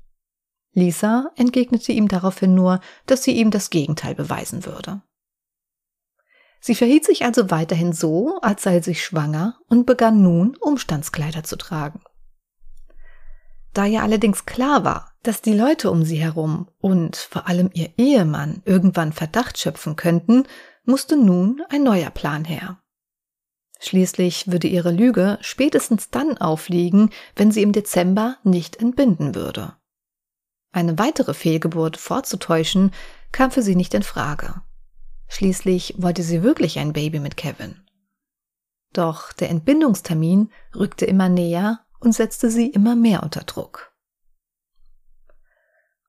Lisa 0.72 1.30
entgegnete 1.36 1.92
ihm 1.92 2.08
daraufhin 2.08 2.54
nur, 2.54 2.80
dass 3.06 3.22
sie 3.22 3.32
ihm 3.32 3.50
das 3.50 3.70
Gegenteil 3.70 4.14
beweisen 4.14 4.64
würde. 4.64 5.02
Sie 6.60 6.74
verhielt 6.74 7.04
sich 7.04 7.24
also 7.24 7.50
weiterhin 7.50 7.92
so, 7.92 8.38
als 8.40 8.62
sei 8.62 8.80
sie 8.80 8.94
schwanger 8.94 9.58
und 9.68 9.86
begann 9.86 10.22
nun, 10.22 10.56
Umstandskleider 10.60 11.44
zu 11.44 11.56
tragen. 11.56 12.00
Da 13.74 13.86
ihr 13.86 14.02
allerdings 14.02 14.44
klar 14.44 14.84
war, 14.84 15.12
dass 15.22 15.40
die 15.40 15.52
Leute 15.52 15.90
um 15.90 16.04
sie 16.04 16.16
herum 16.16 16.68
und 16.80 17.16
vor 17.16 17.46
allem 17.46 17.70
ihr 17.74 17.90
Ehemann 17.96 18.62
irgendwann 18.64 19.12
Verdacht 19.12 19.58
schöpfen 19.58 19.94
könnten, 19.94 20.44
musste 20.84 21.16
nun 21.16 21.62
ein 21.68 21.84
neuer 21.84 22.10
Plan 22.10 22.44
her. 22.44 22.80
Schließlich 23.78 24.50
würde 24.50 24.66
ihre 24.66 24.90
Lüge 24.90 25.38
spätestens 25.40 26.10
dann 26.10 26.38
aufliegen, 26.38 27.10
wenn 27.36 27.52
sie 27.52 27.62
im 27.62 27.72
Dezember 27.72 28.38
nicht 28.42 28.76
entbinden 28.76 29.36
würde. 29.36 29.77
Eine 30.72 30.98
weitere 30.98 31.34
Fehlgeburt 31.34 31.96
vorzutäuschen, 31.96 32.92
kam 33.32 33.50
für 33.50 33.62
sie 33.62 33.76
nicht 33.76 33.94
in 33.94 34.02
Frage. 34.02 34.62
Schließlich 35.28 35.94
wollte 35.98 36.22
sie 36.22 36.42
wirklich 36.42 36.78
ein 36.78 36.92
Baby 36.92 37.20
mit 37.20 37.36
Kevin. 37.36 37.82
Doch 38.92 39.32
der 39.32 39.50
Entbindungstermin 39.50 40.50
rückte 40.74 41.04
immer 41.04 41.28
näher 41.28 41.80
und 42.00 42.12
setzte 42.12 42.50
sie 42.50 42.68
immer 42.68 42.96
mehr 42.96 43.22
unter 43.22 43.42
Druck. 43.42 43.92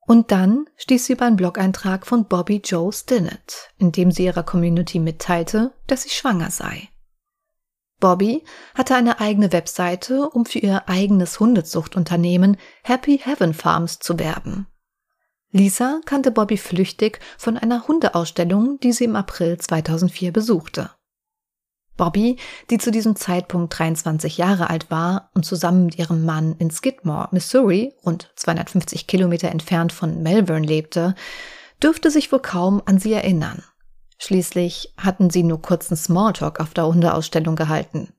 Und 0.08 0.32
dann 0.32 0.66
stieß 0.78 1.06
sie 1.06 1.14
über 1.14 1.26
einen 1.26 1.36
Blog-Eintrag 1.36 2.08
von 2.08 2.26
Bobby 2.26 2.62
Joe 2.64 2.92
Stinnett, 2.92 3.70
in 3.78 3.92
dem 3.92 4.12
sie 4.12 4.26
ihrer 4.26 4.44
Community 4.44 4.98
mitteilte, 4.98 5.74
dass 5.86 6.04
sie 6.04 6.10
schwanger 6.10 6.50
sei. 6.50 6.90
Bobby 8.00 8.44
hatte 8.76 8.96
eine 8.96 9.20
eigene 9.20 9.52
Webseite, 9.52 10.30
um 10.30 10.46
für 10.46 10.60
ihr 10.60 10.88
eigenes 10.88 11.40
Hundezuchtunternehmen 11.40 12.58
Happy 12.84 13.20
Heaven 13.24 13.54
Farms 13.54 14.00
zu 14.00 14.18
werben. 14.20 14.68
Lisa 15.52 16.00
kannte 16.06 16.32
Bobby 16.32 16.58
flüchtig 16.58 17.20
von 17.38 17.58
einer 17.58 17.88
Hundeausstellung, 17.88 18.80
die 18.80 18.92
sie 18.92 19.06
im 19.06 19.16
April 19.16 19.58
2004 19.58 20.32
besuchte. 20.32 20.92
Bobby, 21.98 22.38
die 22.70 22.78
zu 22.78 22.92
diesem 22.92 23.18
Zeitpunkt 23.18 23.78
23 23.78 24.38
Jahre 24.38 24.70
alt 24.70 24.90
war 24.90 25.32
und 25.34 25.46
zusammen 25.46 25.86
mit 25.86 26.00
ihrem 26.00 26.24
Mann 26.24 26.56
in 26.58 26.72
Skidmore, 26.72 27.28
Missouri, 27.32 27.94
rund 28.06 28.32
250 28.38 29.06
Kilometer 29.06 29.50
entfernt 29.50 29.92
von 29.92 30.24
Melbourne 30.24 30.66
lebte, 30.66 31.14
dürfte 31.84 32.10
sich 32.10 32.32
wohl 32.32 32.40
kaum 32.40 32.82
an 32.86 33.00
sie 33.00 33.12
erinnern. 33.12 33.64
Schließlich 34.20 34.94
hatten 34.98 35.30
sie 35.30 35.44
nur 35.44 35.62
kurzen 35.62 35.96
Smalltalk 35.96 36.60
auf 36.60 36.74
der 36.74 36.88
Hundeausstellung 36.88 37.56
gehalten. 37.56 38.14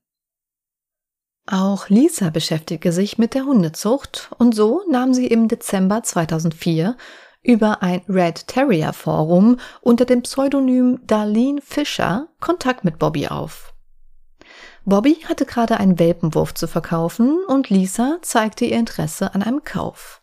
Auch 1.47 1.89
Lisa 1.89 2.31
beschäftigte 2.31 2.93
sich 2.93 3.19
mit 3.19 3.35
der 3.35 3.45
Hundezucht 3.45 4.31
und 4.39 4.55
so 4.55 4.83
nahm 4.91 5.15
sie 5.15 5.27
im 5.27 5.49
Dezember 5.49 6.03
2004 6.03 6.97
über 7.43 7.83
ein 7.83 8.03
Red 8.09 8.47
Terrier 8.47 8.93
Forum 8.93 9.59
unter 9.81 10.05
dem 10.05 10.23
Pseudonym 10.23 11.01
Darlene 11.07 11.61
Fischer 11.61 12.29
Kontakt 12.41 12.85
mit 12.85 12.99
Bobby 12.99 13.29
auf. 13.29 13.75
Bobby 14.85 15.19
hatte 15.29 15.45
gerade 15.45 15.79
einen 15.79 15.99
Welpenwurf 15.99 16.55
zu 16.55 16.67
verkaufen 16.67 17.39
und 17.47 17.69
Lisa 17.69 18.19
zeigte 18.23 18.65
ihr 18.65 18.79
Interesse 18.79 19.35
an 19.35 19.43
einem 19.43 19.65
Kauf. 19.65 20.20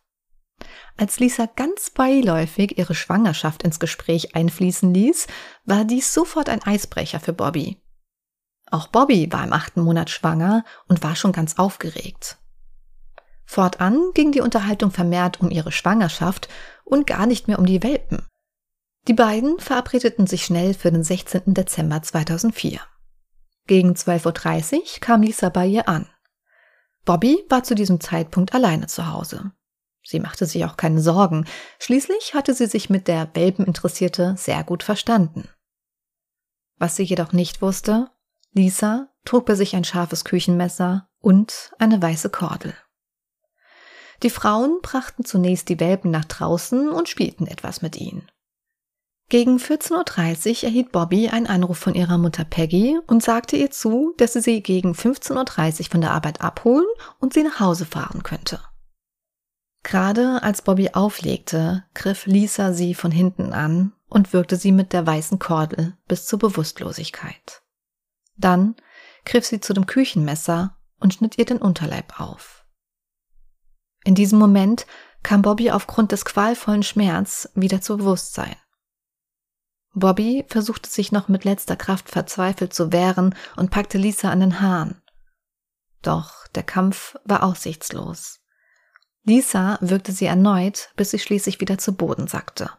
Als 0.97 1.19
Lisa 1.19 1.45
ganz 1.45 1.91
beiläufig 1.91 2.77
ihre 2.79 2.95
Schwangerschaft 2.95 3.61
ins 3.61 3.79
Gespräch 3.79 4.35
einfließen 4.35 4.93
ließ, 4.93 5.27
war 5.63 5.85
dies 5.85 6.11
sofort 6.11 6.49
ein 6.49 6.63
Eisbrecher 6.63 7.19
für 7.19 7.33
Bobby. 7.33 7.79
Auch 8.71 8.87
Bobby 8.87 9.31
war 9.31 9.43
im 9.43 9.53
achten 9.53 9.81
Monat 9.81 10.09
schwanger 10.09 10.65
und 10.87 11.03
war 11.03 11.15
schon 11.15 11.31
ganz 11.31 11.57
aufgeregt. 11.57 12.37
Fortan 13.45 14.11
ging 14.13 14.31
die 14.31 14.41
Unterhaltung 14.41 14.91
vermehrt 14.91 15.39
um 15.39 15.51
ihre 15.51 15.71
Schwangerschaft 15.71 16.49
und 16.83 17.07
gar 17.07 17.27
nicht 17.27 17.47
mehr 17.47 17.59
um 17.59 17.65
die 17.65 17.83
Welpen. 17.83 18.25
Die 19.07 19.13
beiden 19.13 19.59
verabredeten 19.59 20.27
sich 20.27 20.43
schnell 20.43 20.73
für 20.73 20.91
den 20.91 21.03
16. 21.03 21.53
Dezember 21.53 22.01
2004. 22.01 22.81
Gegen 23.67 23.93
12.30 23.93 24.75
Uhr 24.75 24.83
kam 24.99 25.21
Lisa 25.21 25.47
bei 25.49 25.65
ihr 25.65 25.87
an. 25.87 26.09
Bobby 27.05 27.45
war 27.49 27.63
zu 27.63 27.73
diesem 27.73 28.01
Zeitpunkt 28.01 28.53
alleine 28.53 28.87
zu 28.87 29.09
Hause. 29.09 29.51
Sie 30.09 30.21
machte 30.21 30.45
sich 30.45 30.63
auch 30.63 30.77
keine 30.77 31.01
Sorgen. 31.01 31.45
Schließlich 31.79 32.33
hatte 32.33 32.53
sie 32.53 32.67
sich 32.67 32.89
mit 32.89 33.09
der 33.09 33.29
Welpeninteressierte 33.33 34.35
sehr 34.37 34.63
gut 34.63 34.81
verstanden. 34.81 35.49
Was 36.77 36.95
sie 36.95 37.03
jedoch 37.03 37.33
nicht 37.33 37.61
wusste, 37.61 38.09
Lisa 38.53 39.09
trug 39.25 39.45
bei 39.45 39.55
sich 39.55 39.75
ein 39.75 39.83
scharfes 39.83 40.23
Küchenmesser 40.23 41.09
und 41.19 41.71
eine 41.77 42.01
weiße 42.01 42.29
Kordel. 42.29 42.73
Die 44.23 44.29
Frauen 44.29 44.79
brachten 44.81 45.25
zunächst 45.25 45.67
die 45.67 45.81
Welpen 45.81 46.09
nach 46.09 46.25
draußen 46.25 46.87
und 46.89 47.09
spielten 47.09 47.45
etwas 47.45 47.81
mit 47.81 47.97
ihnen. 47.97 48.31
Gegen 49.27 49.57
14.30 49.57 50.59
Uhr 50.59 50.63
erhielt 50.63 50.93
Bobby 50.93 51.27
einen 51.27 51.47
Anruf 51.47 51.79
von 51.79 51.95
ihrer 51.95 52.17
Mutter 52.17 52.45
Peggy 52.45 52.97
und 53.07 53.21
sagte 53.21 53.57
ihr 53.57 53.71
zu, 53.71 54.13
dass 54.15 54.33
sie 54.33 54.41
sie 54.41 54.63
gegen 54.63 54.93
15.30 54.93 55.79
Uhr 55.79 55.85
von 55.91 55.99
der 55.99 56.11
Arbeit 56.11 56.39
abholen 56.39 56.87
und 57.19 57.33
sie 57.33 57.43
nach 57.43 57.59
Hause 57.59 57.85
fahren 57.85 58.23
könnte. 58.23 58.61
Gerade 59.88 60.44
als 60.44 60.63
Bobby 60.63 60.89
auflegte, 60.89 61.86
griff 61.94 62.25
Lisa 62.25 62.74
sie 62.74 62.94
von 62.94 63.10
hinten 63.10 63.53
an 63.53 63.94
und 64.10 64.34
wirkte 64.34 64.58
sie 64.58 64.74
mit 64.74 64.91
der 64.91 65.08
weißen 65.08 65.39
Kordel 65.39 65.96
bis 66.10 66.25
zur 66.25 66.39
Bewusstlosigkeit. 66.39 67.62
Dann 68.36 68.75
griff 69.24 69.46
sie 69.46 69.62
zu 69.62 69.74
dem 69.74 69.86
Küchenmesser 69.86 70.75
und 71.00 71.13
schnitt 71.13 71.38
ihr 71.38 71.46
den 71.46 71.60
Unterleib 71.60 72.20
auf. 72.20 72.65
In 74.03 74.13
diesem 74.13 74.39
Moment 74.39 74.86
kam 75.24 75.41
Bobby 75.41 75.72
aufgrund 75.72 76.12
des 76.12 76.25
qualvollen 76.25 76.84
Schmerz 76.84 77.50
wieder 77.56 77.79
zu 77.79 77.96
Bewusstsein. 77.96 78.58
Bobby 79.94 80.44
versuchte 80.50 80.89
sich 80.89 81.13
noch 81.13 81.29
mit 81.29 81.46
letzter 81.46 81.77
Kraft 81.77 82.10
verzweifelt 82.10 82.74
zu 82.74 82.91
wehren 82.91 83.34
und 83.56 83.72
packte 83.72 83.98
Lisa 83.98 84.32
an 84.32 84.41
den 84.41 84.60
Haaren. 84.60 85.01
Doch 86.01 86.46
der 86.56 86.63
Kampf 86.63 87.15
war 87.24 87.41
aussichtslos. 87.44 88.41
Lisa 89.27 89.77
wirkte 89.81 90.13
sie 90.13 90.25
erneut, 90.25 90.89
bis 90.96 91.12
sie 91.12 91.19
schließlich 91.19 91.60
wieder 91.60 91.77
zu 91.77 91.93
Boden 91.93 92.27
sackte. 92.27 92.72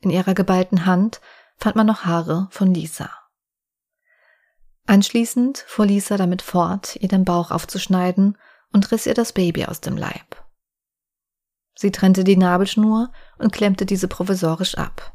In 0.00 0.10
ihrer 0.10 0.34
geballten 0.34 0.84
Hand 0.84 1.20
fand 1.58 1.76
man 1.76 1.86
noch 1.86 2.04
Haare 2.04 2.48
von 2.50 2.74
Lisa. 2.74 3.08
Anschließend 4.84 5.58
fuhr 5.68 5.86
Lisa 5.86 6.16
damit 6.16 6.42
fort, 6.42 6.96
ihr 6.96 7.06
den 7.06 7.24
Bauch 7.24 7.52
aufzuschneiden 7.52 8.36
und 8.72 8.90
riss 8.90 9.06
ihr 9.06 9.14
das 9.14 9.32
Baby 9.32 9.66
aus 9.66 9.80
dem 9.80 9.96
Leib. 9.96 10.44
Sie 11.76 11.92
trennte 11.92 12.24
die 12.24 12.36
Nabelschnur 12.36 13.12
und 13.38 13.52
klemmte 13.52 13.86
diese 13.86 14.08
provisorisch 14.08 14.76
ab. 14.76 15.14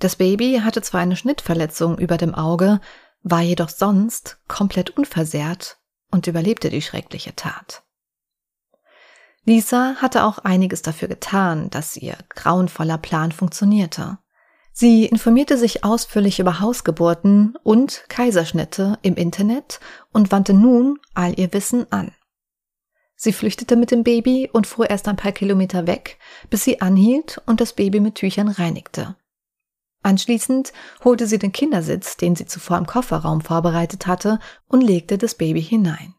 Das 0.00 0.16
Baby 0.16 0.62
hatte 0.64 0.82
zwar 0.82 1.02
eine 1.02 1.14
Schnittverletzung 1.14 1.98
über 1.98 2.16
dem 2.16 2.34
Auge, 2.34 2.80
war 3.22 3.42
jedoch 3.42 3.68
sonst 3.68 4.40
komplett 4.48 4.90
unversehrt 4.90 5.78
und 6.10 6.26
überlebte 6.26 6.68
die 6.68 6.82
schreckliche 6.82 7.36
Tat. 7.36 7.84
Lisa 9.44 9.96
hatte 9.96 10.24
auch 10.24 10.38
einiges 10.38 10.82
dafür 10.82 11.08
getan, 11.08 11.70
dass 11.70 11.96
ihr 11.96 12.16
grauenvoller 12.28 12.98
Plan 12.98 13.32
funktionierte. 13.32 14.18
Sie 14.72 15.06
informierte 15.06 15.58
sich 15.58 15.84
ausführlich 15.84 16.38
über 16.38 16.60
Hausgeburten 16.60 17.56
und 17.62 18.04
Kaiserschnitte 18.08 18.98
im 19.02 19.16
Internet 19.16 19.80
und 20.12 20.30
wandte 20.30 20.54
nun 20.54 20.98
all 21.14 21.38
ihr 21.38 21.52
Wissen 21.52 21.90
an. 21.90 22.12
Sie 23.16 23.32
flüchtete 23.32 23.76
mit 23.76 23.90
dem 23.90 24.04
Baby 24.04 24.48
und 24.50 24.66
fuhr 24.66 24.88
erst 24.88 25.06
ein 25.06 25.16
paar 25.16 25.32
Kilometer 25.32 25.86
weg, 25.86 26.18
bis 26.48 26.64
sie 26.64 26.80
anhielt 26.80 27.42
und 27.44 27.60
das 27.60 27.74
Baby 27.74 28.00
mit 28.00 28.14
Tüchern 28.14 28.48
reinigte. 28.48 29.16
Anschließend 30.02 30.72
holte 31.04 31.26
sie 31.26 31.38
den 31.38 31.52
Kindersitz, 31.52 32.16
den 32.16 32.34
sie 32.34 32.46
zuvor 32.46 32.78
im 32.78 32.86
Kofferraum 32.86 33.42
vorbereitet 33.42 34.06
hatte, 34.06 34.38
und 34.68 34.80
legte 34.80 35.18
das 35.18 35.34
Baby 35.34 35.62
hinein. 35.62 36.14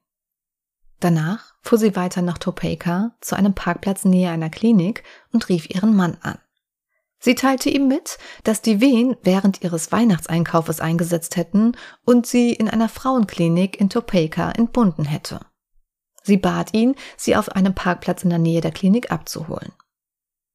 Danach 1.01 1.55
fuhr 1.63 1.79
sie 1.79 1.95
weiter 1.95 2.21
nach 2.21 2.37
Topeka 2.37 3.15
zu 3.21 3.35
einem 3.35 3.55
Parkplatz 3.55 4.05
nähe 4.05 4.29
einer 4.29 4.51
Klinik 4.51 5.03
und 5.33 5.49
rief 5.49 5.67
ihren 5.69 5.95
Mann 5.95 6.17
an. 6.21 6.37
Sie 7.19 7.33
teilte 7.35 7.69
ihm 7.69 7.87
mit, 7.87 8.19
dass 8.43 8.61
die 8.61 8.81
Wehen 8.81 9.17
während 9.23 9.63
ihres 9.63 9.91
Weihnachtseinkaufes 9.91 10.79
eingesetzt 10.79 11.37
hätten 11.37 11.73
und 12.05 12.27
sie 12.27 12.53
in 12.53 12.69
einer 12.69 12.87
Frauenklinik 12.87 13.79
in 13.79 13.89
Topeka 13.89 14.51
entbunden 14.51 15.05
hätte. 15.05 15.39
Sie 16.23 16.37
bat 16.37 16.73
ihn, 16.73 16.95
sie 17.17 17.35
auf 17.35 17.49
einem 17.49 17.73
Parkplatz 17.73 18.23
in 18.23 18.29
der 18.29 18.39
Nähe 18.39 18.61
der 18.61 18.71
Klinik 18.71 19.11
abzuholen. 19.11 19.73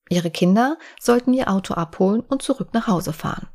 Ihre 0.08 0.30
Kinder 0.30 0.78
sollten 1.00 1.34
ihr 1.34 1.50
Auto 1.50 1.74
abholen 1.74 2.20
und 2.20 2.42
zurück 2.42 2.68
nach 2.72 2.86
Hause 2.86 3.12
fahren. 3.12 3.48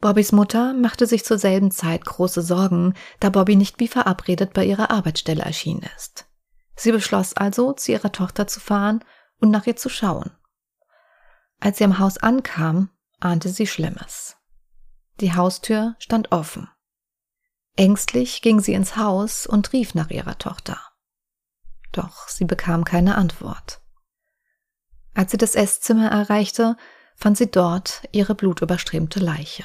Bobbys 0.00 0.32
Mutter 0.32 0.74
machte 0.74 1.06
sich 1.06 1.24
zur 1.24 1.38
selben 1.38 1.70
Zeit 1.70 2.04
große 2.04 2.42
Sorgen, 2.42 2.94
da 3.18 3.30
Bobby 3.30 3.56
nicht 3.56 3.80
wie 3.80 3.88
verabredet 3.88 4.52
bei 4.52 4.64
ihrer 4.64 4.90
Arbeitsstelle 4.90 5.42
erschienen 5.42 5.88
ist. 5.96 6.26
Sie 6.76 6.92
beschloss 6.92 7.34
also, 7.34 7.72
zu 7.72 7.92
ihrer 7.92 8.12
Tochter 8.12 8.46
zu 8.46 8.60
fahren 8.60 9.02
und 9.40 9.50
nach 9.50 9.66
ihr 9.66 9.76
zu 9.76 9.88
schauen. 9.88 10.30
Als 11.60 11.78
sie 11.78 11.84
am 11.84 11.98
Haus 11.98 12.18
ankam, 12.18 12.90
ahnte 13.20 13.48
sie 13.48 13.66
Schlimmes. 13.66 14.36
Die 15.20 15.34
Haustür 15.34 15.96
stand 15.98 16.32
offen. 16.32 16.68
Ängstlich 17.76 18.42
ging 18.42 18.60
sie 18.60 18.74
ins 18.74 18.96
Haus 18.96 19.46
und 19.46 19.72
rief 19.72 19.94
nach 19.94 20.10
ihrer 20.10 20.38
Tochter. 20.38 20.78
Doch 21.92 22.28
sie 22.28 22.44
bekam 22.44 22.84
keine 22.84 23.14
Antwort. 23.16 23.80
Als 25.14 25.30
sie 25.30 25.38
das 25.38 25.54
Esszimmer 25.54 26.10
erreichte, 26.10 26.76
fand 27.16 27.38
sie 27.38 27.50
dort 27.50 28.02
ihre 28.12 28.34
blutüberströmte 28.34 29.20
Leiche. 29.20 29.64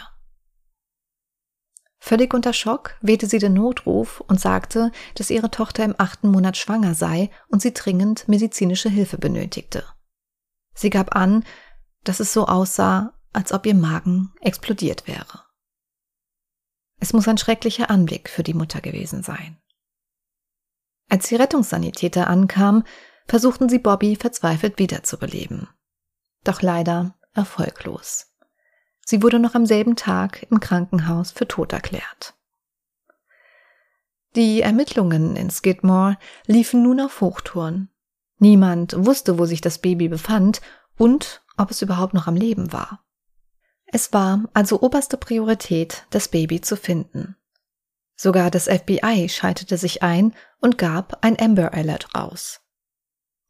Völlig 2.03 2.33
unter 2.33 2.51
Schock 2.51 2.95
wehte 3.01 3.27
sie 3.27 3.37
den 3.37 3.53
Notruf 3.53 4.21
und 4.21 4.41
sagte, 4.41 4.91
dass 5.13 5.29
ihre 5.29 5.51
Tochter 5.51 5.85
im 5.85 5.93
achten 5.99 6.29
Monat 6.29 6.57
schwanger 6.57 6.95
sei 6.95 7.29
und 7.47 7.61
sie 7.61 7.73
dringend 7.73 8.27
medizinische 8.27 8.89
Hilfe 8.89 9.19
benötigte. 9.19 9.85
Sie 10.73 10.89
gab 10.89 11.15
an, 11.15 11.45
dass 12.03 12.19
es 12.19 12.33
so 12.33 12.47
aussah, 12.47 13.13
als 13.33 13.53
ob 13.53 13.67
ihr 13.67 13.75
Magen 13.75 14.33
explodiert 14.41 15.07
wäre. 15.07 15.45
Es 16.99 17.13
muss 17.13 17.27
ein 17.27 17.37
schrecklicher 17.37 17.91
Anblick 17.91 18.29
für 18.29 18.41
die 18.41 18.55
Mutter 18.55 18.81
gewesen 18.81 19.21
sein. 19.21 19.61
Als 21.07 21.27
die 21.27 21.35
Rettungssanitäter 21.35 22.27
ankamen, 22.27 22.83
versuchten 23.27 23.69
sie 23.69 23.79
Bobby 23.79 24.15
verzweifelt 24.15 24.79
wiederzubeleben. 24.79 25.69
Doch 26.43 26.63
leider 26.63 27.13
erfolglos. 27.33 28.30
Sie 29.11 29.21
wurde 29.21 29.39
noch 29.39 29.55
am 29.55 29.65
selben 29.65 29.97
Tag 29.97 30.47
im 30.49 30.61
Krankenhaus 30.61 31.31
für 31.31 31.45
tot 31.45 31.73
erklärt. 31.73 32.33
Die 34.37 34.61
Ermittlungen 34.61 35.35
in 35.35 35.49
Skidmore 35.49 36.17
liefen 36.45 36.81
nun 36.81 37.01
auf 37.01 37.19
Hochtouren. 37.19 37.89
Niemand 38.37 38.95
wusste, 39.05 39.37
wo 39.37 39.45
sich 39.45 39.59
das 39.59 39.79
Baby 39.79 40.07
befand 40.07 40.61
und 40.97 41.43
ob 41.57 41.71
es 41.71 41.81
überhaupt 41.81 42.13
noch 42.13 42.27
am 42.27 42.37
Leben 42.37 42.71
war. 42.71 43.03
Es 43.85 44.13
war 44.13 44.45
also 44.53 44.79
oberste 44.79 45.17
Priorität, 45.17 46.05
das 46.11 46.29
Baby 46.29 46.61
zu 46.61 46.77
finden. 46.77 47.35
Sogar 48.15 48.49
das 48.49 48.69
FBI 48.69 49.27
schaltete 49.27 49.77
sich 49.77 50.03
ein 50.03 50.33
und 50.61 50.77
gab 50.77 51.17
ein 51.21 51.37
Amber 51.37 51.73
Alert 51.73 52.15
raus. 52.15 52.60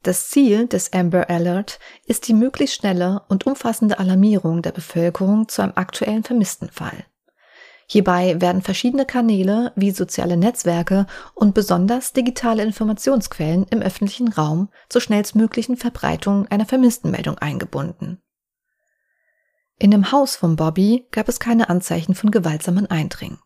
Das 0.04 0.30
Ziel 0.30 0.68
des 0.68 0.94
Amber 0.94 1.30
Alert 1.30 1.80
ist 2.06 2.28
die 2.28 2.34
möglichst 2.34 2.78
schnelle 2.78 3.22
und 3.28 3.46
umfassende 3.46 4.00
Alarmierung 4.00 4.64
der 4.64 4.72
Bevölkerung 4.72 5.48
zu 5.48 5.62
einem 5.62 5.74
aktuellen 5.76 6.24
Vermisstenfall. 6.24 7.06
Hierbei 7.88 8.40
werden 8.40 8.62
verschiedene 8.62 9.06
Kanäle 9.06 9.74
wie 9.76 9.92
soziale 9.92 10.38
Netzwerke 10.38 11.06
und 11.36 11.54
besonders 11.54 12.14
digitale 12.14 12.64
Informationsquellen 12.64 13.68
im 13.70 13.82
öffentlichen 13.82 14.30
Raum 14.30 14.70
zur 14.90 15.02
schnellstmöglichen 15.02 15.76
Verbreitung 15.78 16.48
einer 16.48 16.66
Vermisstenmeldung 16.66 17.38
eingebunden. 17.38 18.22
In 19.78 19.92
dem 19.92 20.12
Haus 20.12 20.36
von 20.36 20.56
Bobby 20.56 21.08
gab 21.12 21.28
es 21.28 21.40
keine 21.40 21.70
Anzeichen 21.70 22.16
von 22.16 22.32
gewaltsamen 22.32 22.88
Eindringen. 22.90 23.40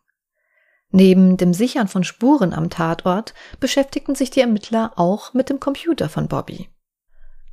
Neben 0.96 1.36
dem 1.36 1.52
Sichern 1.52 1.88
von 1.88 2.04
Spuren 2.04 2.54
am 2.54 2.70
Tatort 2.70 3.34
beschäftigten 3.60 4.14
sich 4.14 4.30
die 4.30 4.40
Ermittler 4.40 4.92
auch 4.96 5.34
mit 5.34 5.50
dem 5.50 5.60
Computer 5.60 6.08
von 6.08 6.26
Bobby. 6.26 6.70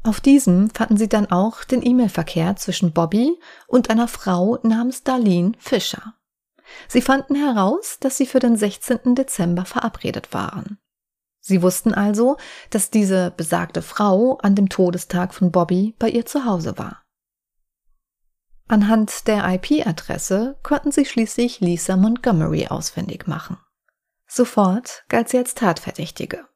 Auf 0.01 0.21
diesem 0.21 0.69
fanden 0.69 0.95
sie 0.95 1.09
dann 1.09 1.29
auch 1.29 1.65
den 1.65 1.85
E-Mail-Verkehr 1.85 2.55
zwischen 2.55 2.93
Bobby 2.93 3.37
und 3.67 3.89
einer 3.89 4.07
Frau 4.07 4.59
namens 4.63 5.03
Darlene 5.03 5.51
Fischer. 5.59 6.13
Sie 6.87 7.01
fanden 7.01 7.35
heraus, 7.35 7.97
dass 7.99 8.15
sie 8.15 8.27
für 8.27 8.39
den 8.39 8.55
16. 8.55 9.13
Dezember 9.13 9.65
verabredet 9.65 10.31
waren. 10.31 10.77
Sie 11.41 11.61
wussten 11.61 11.93
also, 11.93 12.37
dass 12.69 12.91
diese 12.91 13.33
besagte 13.35 13.81
Frau 13.81 14.37
an 14.37 14.55
dem 14.55 14.69
Todestag 14.69 15.33
von 15.33 15.51
Bobby 15.51 15.95
bei 15.99 16.07
ihr 16.07 16.25
zu 16.25 16.45
Hause 16.45 16.77
war. 16.77 17.02
Anhand 18.67 19.27
der 19.27 19.45
IP-Adresse 19.45 20.57
konnten 20.63 20.91
sie 20.91 21.05
schließlich 21.05 21.59
Lisa 21.59 21.97
Montgomery 21.97 22.67
ausfindig 22.67 23.27
machen. 23.27 23.57
Sofort 24.27 25.03
galt 25.09 25.29
sie 25.29 25.37
als 25.37 25.53
Tatverdächtige. 25.53 26.47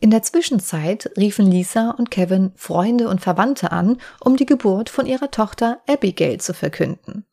In 0.00 0.10
der 0.10 0.22
Zwischenzeit 0.22 1.10
riefen 1.16 1.46
Lisa 1.46 1.90
und 1.90 2.10
Kevin 2.10 2.52
Freunde 2.56 3.08
und 3.08 3.20
Verwandte 3.20 3.72
an, 3.72 4.00
um 4.20 4.36
die 4.36 4.46
Geburt 4.46 4.90
von 4.90 5.06
ihrer 5.06 5.30
Tochter 5.30 5.80
Abigail 5.88 6.38
zu 6.40 6.52
verkünden. 6.52 7.24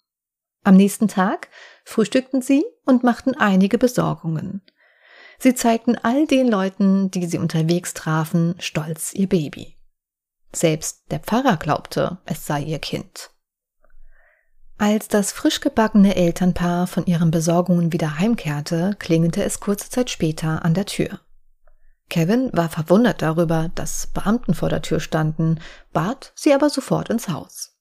Am 0.64 0.76
nächsten 0.76 1.08
Tag 1.08 1.50
frühstückten 1.84 2.42
sie 2.42 2.64
und 2.86 3.04
machten 3.04 3.36
einige 3.36 3.78
Besorgungen. 3.78 4.62
Sie 5.40 5.56
zeigten 5.56 5.98
all 5.98 6.28
den 6.28 6.48
Leuten, 6.48 7.10
die 7.10 7.26
sie 7.26 7.40
unterwegs 7.40 7.96
trafen, 7.96 8.56
stolz 8.60 9.14
ihr 9.14 9.28
Baby. 9.28 9.76
Selbst 10.54 11.04
der 11.12 11.20
Pfarrer 11.20 11.58
glaubte, 11.58 12.18
es 12.26 12.46
sei 12.46 12.62
ihr 12.62 12.80
Kind. 12.80 13.32
Als 14.78 15.08
das 15.08 15.32
frisch 15.32 15.62
gebackene 15.62 16.16
Elternpaar 16.16 16.88
von 16.88 17.06
ihren 17.06 17.30
Besorgungen 17.30 17.94
wieder 17.94 18.18
heimkehrte, 18.18 18.96
klingelte 18.98 19.44
es 19.44 19.60
kurze 19.60 19.90
Zeit 19.90 20.10
später 20.10 20.66
an 20.66 20.74
der 20.74 20.88
Tür. 20.88 21.20
Kevin 22.10 22.50
war 22.52 22.68
verwundert 22.68 23.22
darüber, 23.22 23.70
dass 23.76 24.08
Beamten 24.08 24.54
vor 24.54 24.70
der 24.70 24.82
Tür 24.82 25.00
standen, 25.00 25.60
bat 25.94 26.34
sie 26.36 26.54
aber 26.54 26.70
sofort 26.70 27.10
ins 27.10 27.30
Haus. 27.30 27.78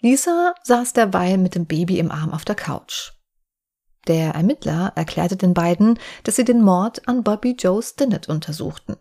Lisa 0.00 0.54
saß 0.62 0.92
derweil 0.92 1.36
mit 1.38 1.54
dem 1.54 1.66
Baby 1.66 1.98
im 1.98 2.12
Arm 2.12 2.32
auf 2.32 2.44
der 2.44 2.54
Couch. 2.54 3.12
Der 4.06 4.34
Ermittler 4.34 4.92
erklärte 4.94 5.36
den 5.36 5.52
beiden, 5.52 5.98
dass 6.24 6.36
sie 6.36 6.44
den 6.44 6.62
Mord 6.62 7.08
an 7.08 7.24
Bobby 7.24 7.56
Joe 7.58 7.82
Stinnett 7.82 8.28
untersuchten. 8.28 8.96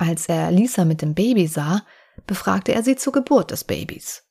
Als 0.00 0.30
er 0.30 0.50
Lisa 0.50 0.86
mit 0.86 1.02
dem 1.02 1.14
Baby 1.14 1.46
sah, 1.46 1.82
befragte 2.26 2.72
er 2.72 2.82
sie 2.82 2.96
zur 2.96 3.12
Geburt 3.12 3.50
des 3.50 3.64
Babys. 3.64 4.22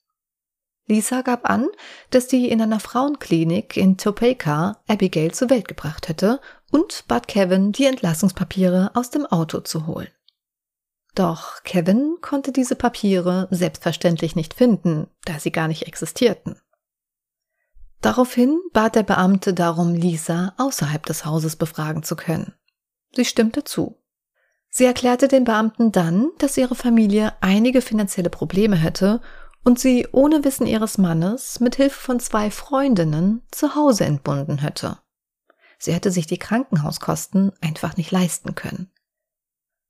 Lisa 0.88 1.21
gab 1.21 1.47
an, 1.47 1.67
dass 2.10 2.27
sie 2.27 2.49
in 2.49 2.60
einer 2.60 2.79
Frauenklinik 2.79 3.77
in 3.77 3.95
Topeka 3.95 4.82
Abigail 4.88 5.32
zur 5.32 5.51
Welt 5.51 5.67
gebracht 5.67 6.08
hätte 6.08 6.41
und 6.71 7.05
bat 7.08 7.27
Kevin, 7.27 7.71
die 7.71 7.86
Entlassungspapiere 7.86 8.89
aus 8.95 9.12
dem 9.12 9.27
Auto 9.27 9.60
zu 9.60 9.86
holen. 9.86 10.10
Doch 11.13 11.62
Kevin 11.63 12.17
konnte 12.19 12.51
diese 12.51 12.75
Papiere 12.75 13.47
selbstverständlich 13.51 14.36
nicht 14.36 14.55
finden, 14.55 15.05
da 15.25 15.38
sie 15.38 15.51
gar 15.51 15.67
nicht 15.67 15.84
existierten. 15.84 16.60
Daraufhin 18.01 18.60
bat 18.73 18.95
der 18.95 19.03
Beamte 19.03 19.53
darum, 19.53 19.93
Lisa 19.93 20.55
außerhalb 20.58 21.05
des 21.05 21.25
Hauses 21.25 21.58
befragen 21.58 22.01
zu 22.01 22.15
können. 22.15 22.55
Sie 23.13 23.25
stimmte 23.25 23.63
zu. 23.63 23.99
Sie 24.80 24.86
erklärte 24.86 25.28
den 25.28 25.44
Beamten 25.44 25.92
dann, 25.92 26.32
dass 26.38 26.56
ihre 26.56 26.74
Familie 26.74 27.34
einige 27.42 27.82
finanzielle 27.82 28.30
Probleme 28.30 28.78
hätte 28.78 29.20
und 29.65 29.78
sie 29.78 30.08
ohne 30.13 30.46
Wissen 30.46 30.65
ihres 30.65 30.98
Mannes 30.98 31.60
mit 31.60 31.76
Hilfe 31.76 32.00
von 32.00 32.22
zwei 32.22 32.50
Freundinnen 32.50 33.42
zu 33.52 33.76
Hause 33.76 34.06
entbunden 34.06 34.60
hätte. 34.60 34.98
Sie 35.80 35.92
hätte 35.92 36.12
sich 36.12 36.28
die 36.28 36.38
Krankenhauskosten 36.38 37.52
einfach 37.60 37.98
nicht 37.98 38.12
leisten 38.12 38.56
können. 38.56 38.89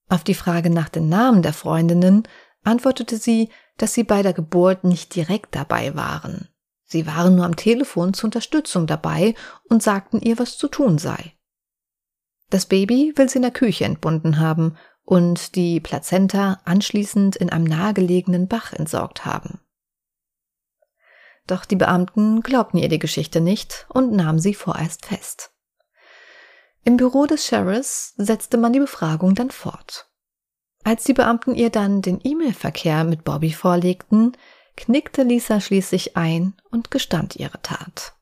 Auf 0.07 0.23
die 0.23 0.33
Frage 0.33 0.71
nach 0.71 0.89
den 0.89 1.07
Namen 1.07 1.43
der 1.43 1.53
Freundinnen 1.53 2.23
antwortete 2.63 3.17
sie, 3.17 3.49
dass 3.77 3.93
sie 3.93 4.03
bei 4.03 4.23
der 4.23 4.33
Geburt 4.33 4.85
nicht 4.85 5.13
direkt 5.13 5.55
dabei 5.55 5.93
waren. 5.93 6.47
Sie 6.85 7.05
waren 7.05 7.35
nur 7.35 7.45
am 7.45 7.55
Telefon 7.55 8.15
zur 8.15 8.29
Unterstützung 8.29 8.87
dabei 8.87 9.35
und 9.69 9.83
sagten 9.83 10.19
ihr, 10.19 10.39
was 10.39 10.57
zu 10.57 10.67
tun 10.67 10.97
sei. 10.97 11.35
Das 12.49 12.65
Baby 12.65 13.13
will 13.15 13.29
sie 13.29 13.37
in 13.37 13.43
der 13.43 13.51
Küche 13.51 13.85
entbunden 13.85 14.39
haben 14.39 14.75
und 15.03 15.55
die 15.55 15.79
Plazenta 15.79 16.59
anschließend 16.65 17.35
in 17.35 17.49
einem 17.49 17.65
nahegelegenen 17.65 18.47
Bach 18.47 18.73
entsorgt 18.73 19.25
haben. 19.25 19.59
Doch 21.47 21.65
die 21.65 21.75
Beamten 21.75 22.41
glaubten 22.41 22.77
ihr 22.77 22.89
die 22.89 22.99
Geschichte 22.99 23.41
nicht 23.41 23.87
und 23.89 24.11
nahmen 24.11 24.39
sie 24.39 24.53
vorerst 24.53 25.05
fest. 25.05 25.51
Im 26.83 26.97
Büro 26.97 27.25
des 27.25 27.45
Sheriffs 27.45 28.13
setzte 28.17 28.57
man 28.57 28.73
die 28.73 28.79
Befragung 28.79 29.35
dann 29.35 29.51
fort. 29.51 30.09
Als 30.83 31.03
die 31.03 31.13
Beamten 31.13 31.55
ihr 31.55 31.69
dann 31.69 32.01
den 32.01 32.19
E-Mail-Verkehr 32.23 33.03
mit 33.03 33.23
Bobby 33.23 33.51
vorlegten, 33.51 34.37
knickte 34.77 35.23
Lisa 35.23 35.59
schließlich 35.59 36.15
ein 36.15 36.53
und 36.71 36.89
gestand 36.89 37.35
ihre 37.35 37.61
Tat. 37.61 38.13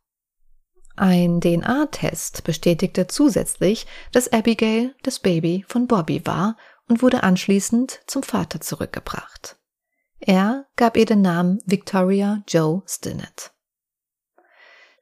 Ein 1.00 1.42
DNA-Test 1.42 2.44
bestätigte 2.44 3.06
zusätzlich, 3.06 3.86
dass 4.12 4.34
Abigail 4.34 4.96
das 5.04 5.20
Baby 5.20 5.64
von 5.68 5.86
Bobby 5.86 6.26
war 6.26 6.58
und 6.90 7.04
wurde 7.04 7.22
anschließend 7.22 8.02
zum 8.08 8.24
Vater 8.24 8.62
zurückgebracht. 8.62 9.58
Er 10.20 10.66
gab 10.76 10.98
ihr 10.98 11.06
den 11.06 11.22
Namen 11.22 11.60
Victoria 11.66 12.42
Joe 12.48 12.82
Stinnett. 12.88 13.52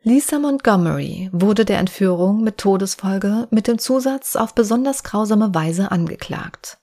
Lisa 0.01 0.37
Montgomery 0.37 1.29
wurde 1.31 1.63
der 1.63 1.79
Entführung 1.79 2.43
mit 2.43 2.57
Todesfolge 2.57 3.47
mit 3.49 3.67
dem 3.67 3.79
Zusatz 3.79 4.35
auf 4.35 4.53
besonders 4.53 5.03
grausame 5.03 5.55
Weise 5.55 5.91
angeklagt. 5.91 6.77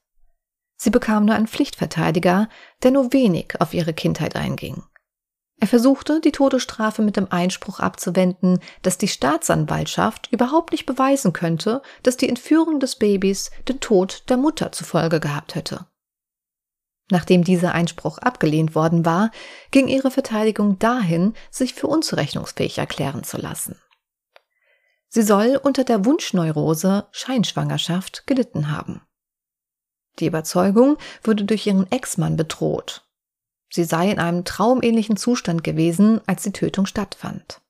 Sie 0.76 0.90
bekam 0.90 1.26
nur 1.26 1.34
einen 1.34 1.46
Pflichtverteidiger, 1.46 2.48
der 2.82 2.90
nur 2.90 3.12
wenig 3.12 3.60
auf 3.60 3.74
ihre 3.74 3.92
Kindheit 3.92 4.36
einging. 4.36 4.82
Er 5.62 5.68
versuchte, 5.68 6.20
die 6.20 6.32
Todesstrafe 6.32 7.02
mit 7.02 7.16
dem 7.16 7.30
Einspruch 7.30 7.78
abzuwenden, 7.78 8.58
dass 8.82 8.98
die 8.98 9.06
Staatsanwaltschaft 9.06 10.28
überhaupt 10.32 10.72
nicht 10.72 10.86
beweisen 10.86 11.32
könnte, 11.32 11.82
dass 12.02 12.16
die 12.16 12.28
Entführung 12.28 12.80
des 12.80 12.96
Babys 12.96 13.52
den 13.68 13.78
Tod 13.78 14.24
der 14.28 14.38
Mutter 14.38 14.72
zur 14.72 14.88
Folge 14.88 15.20
gehabt 15.20 15.54
hätte. 15.54 15.86
Nachdem 17.12 17.44
dieser 17.44 17.74
Einspruch 17.74 18.18
abgelehnt 18.18 18.74
worden 18.74 19.06
war, 19.06 19.30
ging 19.70 19.86
ihre 19.86 20.10
Verteidigung 20.10 20.80
dahin, 20.80 21.32
sich 21.52 21.74
für 21.74 21.86
unzurechnungsfähig 21.86 22.78
erklären 22.78 23.22
zu 23.22 23.36
lassen. 23.36 23.80
Sie 25.06 25.22
soll 25.22 25.60
unter 25.62 25.84
der 25.84 26.04
Wunschneurose 26.04 27.06
Scheinschwangerschaft 27.12 28.26
gelitten 28.26 28.72
haben. 28.72 29.00
Die 30.18 30.26
Überzeugung 30.26 30.98
wurde 31.22 31.44
durch 31.44 31.64
ihren 31.68 31.88
Ex-Mann 31.92 32.36
bedroht 32.36 33.04
Sie 33.72 33.84
sei 33.84 34.10
in 34.10 34.18
einem 34.18 34.44
traumähnlichen 34.44 35.16
Zustand 35.16 35.64
gewesen, 35.64 36.20
als 36.26 36.42
die 36.42 36.52
Tötung 36.52 36.84
stattfand. 36.86 37.62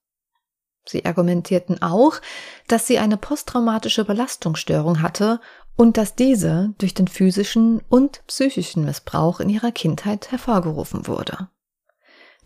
Sie 0.84 1.04
argumentierten 1.04 1.80
auch, 1.80 2.20
dass 2.66 2.88
sie 2.88 2.98
eine 2.98 3.16
posttraumatische 3.16 4.04
Belastungsstörung 4.04 5.00
hatte 5.00 5.40
und 5.76 5.96
dass 5.96 6.16
diese 6.16 6.74
durch 6.78 6.92
den 6.92 7.06
physischen 7.06 7.80
und 7.88 8.26
psychischen 8.26 8.84
Missbrauch 8.84 9.38
in 9.38 9.48
ihrer 9.48 9.70
Kindheit 9.70 10.32
hervorgerufen 10.32 11.06
wurde. 11.06 11.48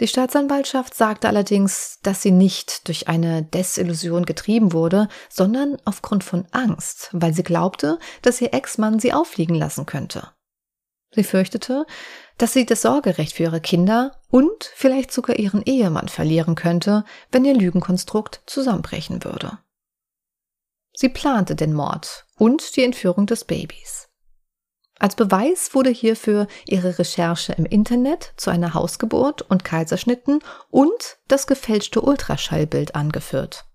Die 0.00 0.08
Staatsanwaltschaft 0.08 0.92
sagte 0.92 1.26
allerdings, 1.26 2.00
dass 2.02 2.20
sie 2.20 2.30
nicht 2.30 2.86
durch 2.86 3.08
eine 3.08 3.42
Desillusion 3.42 4.26
getrieben 4.26 4.74
wurde, 4.74 5.08
sondern 5.30 5.78
aufgrund 5.86 6.22
von 6.22 6.44
Angst, 6.52 7.08
weil 7.12 7.32
sie 7.32 7.42
glaubte, 7.42 7.98
dass 8.20 8.42
ihr 8.42 8.52
Ex-Mann 8.52 8.98
sie 8.98 9.14
auffliegen 9.14 9.54
lassen 9.54 9.86
könnte. 9.86 10.28
Sie 11.14 11.24
fürchtete, 11.24 11.86
dass 12.38 12.52
sie 12.52 12.66
das 12.66 12.82
Sorgerecht 12.82 13.34
für 13.34 13.44
ihre 13.44 13.60
Kinder 13.60 14.12
und 14.30 14.70
vielleicht 14.74 15.12
sogar 15.12 15.36
ihren 15.36 15.62
Ehemann 15.62 16.08
verlieren 16.08 16.54
könnte, 16.54 17.04
wenn 17.30 17.44
ihr 17.44 17.54
Lügenkonstrukt 17.54 18.42
zusammenbrechen 18.46 19.24
würde. 19.24 19.58
Sie 20.92 21.08
plante 21.08 21.54
den 21.56 21.74
Mord 21.74 22.26
und 22.36 22.76
die 22.76 22.84
Entführung 22.84 23.26
des 23.26 23.44
Babys. 23.44 24.08
Als 24.98 25.14
Beweis 25.14 25.74
wurde 25.74 25.90
hierfür 25.90 26.46
ihre 26.66 26.98
Recherche 26.98 27.52
im 27.52 27.66
Internet 27.66 28.32
zu 28.36 28.50
einer 28.50 28.72
Hausgeburt 28.72 29.42
und 29.42 29.62
Kaiserschnitten 29.62 30.40
und 30.70 31.18
das 31.28 31.46
gefälschte 31.46 32.00
Ultraschallbild 32.00 32.94
angeführt. 32.94 33.66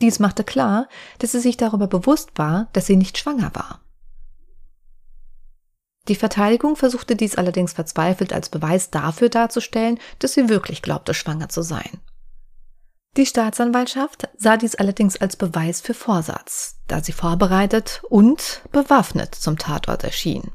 Dies 0.00 0.18
machte 0.18 0.44
klar, 0.44 0.88
dass 1.18 1.32
sie 1.32 1.40
sich 1.40 1.56
darüber 1.56 1.86
bewusst 1.86 2.30
war, 2.36 2.68
dass 2.72 2.86
sie 2.86 2.96
nicht 2.96 3.18
schwanger 3.18 3.54
war. 3.54 3.85
Die 6.08 6.14
Verteidigung 6.14 6.76
versuchte 6.76 7.16
dies 7.16 7.34
allerdings 7.34 7.72
verzweifelt 7.72 8.32
als 8.32 8.48
Beweis 8.48 8.90
dafür 8.90 9.28
darzustellen, 9.28 9.98
dass 10.18 10.34
sie 10.34 10.48
wirklich 10.48 10.82
glaubte, 10.82 11.14
schwanger 11.14 11.48
zu 11.48 11.62
sein. 11.62 12.00
Die 13.16 13.26
Staatsanwaltschaft 13.26 14.28
sah 14.36 14.56
dies 14.56 14.74
allerdings 14.74 15.16
als 15.16 15.36
Beweis 15.36 15.80
für 15.80 15.94
Vorsatz, 15.94 16.76
da 16.86 17.02
sie 17.02 17.12
vorbereitet 17.12 18.02
und 18.08 18.62
bewaffnet 18.72 19.34
zum 19.34 19.56
Tatort 19.56 20.04
erschien. 20.04 20.52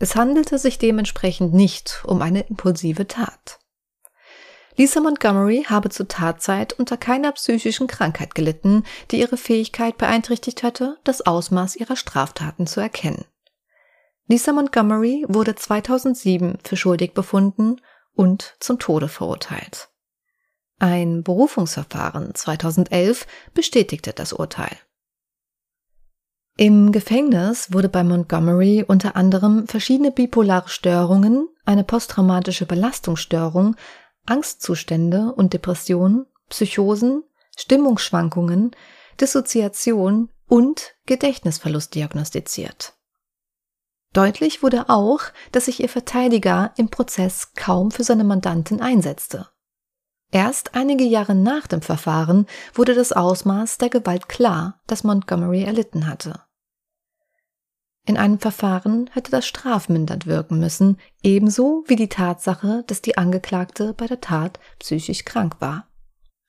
Es 0.00 0.16
handelte 0.16 0.58
sich 0.58 0.78
dementsprechend 0.78 1.54
nicht 1.54 2.02
um 2.04 2.22
eine 2.22 2.40
impulsive 2.40 3.06
Tat. 3.06 3.60
Lisa 4.76 5.00
Montgomery 5.00 5.66
habe 5.68 5.90
zur 5.90 6.08
Tatzeit 6.08 6.72
unter 6.72 6.96
keiner 6.96 7.32
psychischen 7.32 7.86
Krankheit 7.86 8.34
gelitten, 8.34 8.84
die 9.10 9.20
ihre 9.20 9.36
Fähigkeit 9.36 9.98
beeinträchtigt 9.98 10.62
hätte, 10.62 10.96
das 11.04 11.26
Ausmaß 11.26 11.76
ihrer 11.76 11.96
Straftaten 11.96 12.66
zu 12.66 12.80
erkennen. 12.80 13.26
Lisa 14.30 14.52
Montgomery 14.52 15.24
wurde 15.26 15.56
2007 15.56 16.58
für 16.62 16.76
schuldig 16.76 17.14
befunden 17.14 17.80
und 18.14 18.54
zum 18.60 18.78
Tode 18.78 19.08
verurteilt. 19.08 19.88
Ein 20.78 21.24
Berufungsverfahren 21.24 22.32
2011 22.36 23.26
bestätigte 23.54 24.12
das 24.12 24.32
Urteil. 24.32 24.76
Im 26.56 26.92
Gefängnis 26.92 27.72
wurde 27.72 27.88
bei 27.88 28.04
Montgomery 28.04 28.84
unter 28.86 29.16
anderem 29.16 29.66
verschiedene 29.66 30.12
bipolare 30.12 30.68
Störungen, 30.68 31.48
eine 31.64 31.82
posttraumatische 31.82 32.66
Belastungsstörung, 32.66 33.74
Angstzustände 34.26 35.32
und 35.34 35.54
Depressionen, 35.54 36.26
Psychosen, 36.50 37.24
Stimmungsschwankungen, 37.56 38.76
Dissoziation 39.20 40.30
und 40.46 40.94
Gedächtnisverlust 41.06 41.96
diagnostiziert. 41.96 42.94
Deutlich 44.12 44.62
wurde 44.62 44.88
auch, 44.88 45.20
dass 45.52 45.66
sich 45.66 45.80
ihr 45.80 45.88
Verteidiger 45.88 46.72
im 46.76 46.88
Prozess 46.88 47.52
kaum 47.54 47.90
für 47.90 48.02
seine 48.02 48.24
Mandantin 48.24 48.80
einsetzte. 48.80 49.48
Erst 50.32 50.74
einige 50.74 51.04
Jahre 51.04 51.34
nach 51.34 51.66
dem 51.66 51.82
Verfahren 51.82 52.46
wurde 52.74 52.94
das 52.94 53.12
Ausmaß 53.12 53.78
der 53.78 53.88
Gewalt 53.88 54.28
klar, 54.28 54.80
das 54.86 55.04
Montgomery 55.04 55.62
erlitten 55.62 56.06
hatte. 56.06 56.40
In 58.06 58.16
einem 58.16 58.38
Verfahren 58.38 59.10
hätte 59.12 59.30
das 59.30 59.46
strafmindernd 59.46 60.26
wirken 60.26 60.58
müssen, 60.58 60.98
ebenso 61.22 61.84
wie 61.86 61.96
die 61.96 62.08
Tatsache, 62.08 62.82
dass 62.86 63.02
die 63.02 63.18
Angeklagte 63.18 63.92
bei 63.94 64.06
der 64.06 64.20
Tat 64.20 64.58
psychisch 64.78 65.24
krank 65.24 65.56
war. 65.60 65.89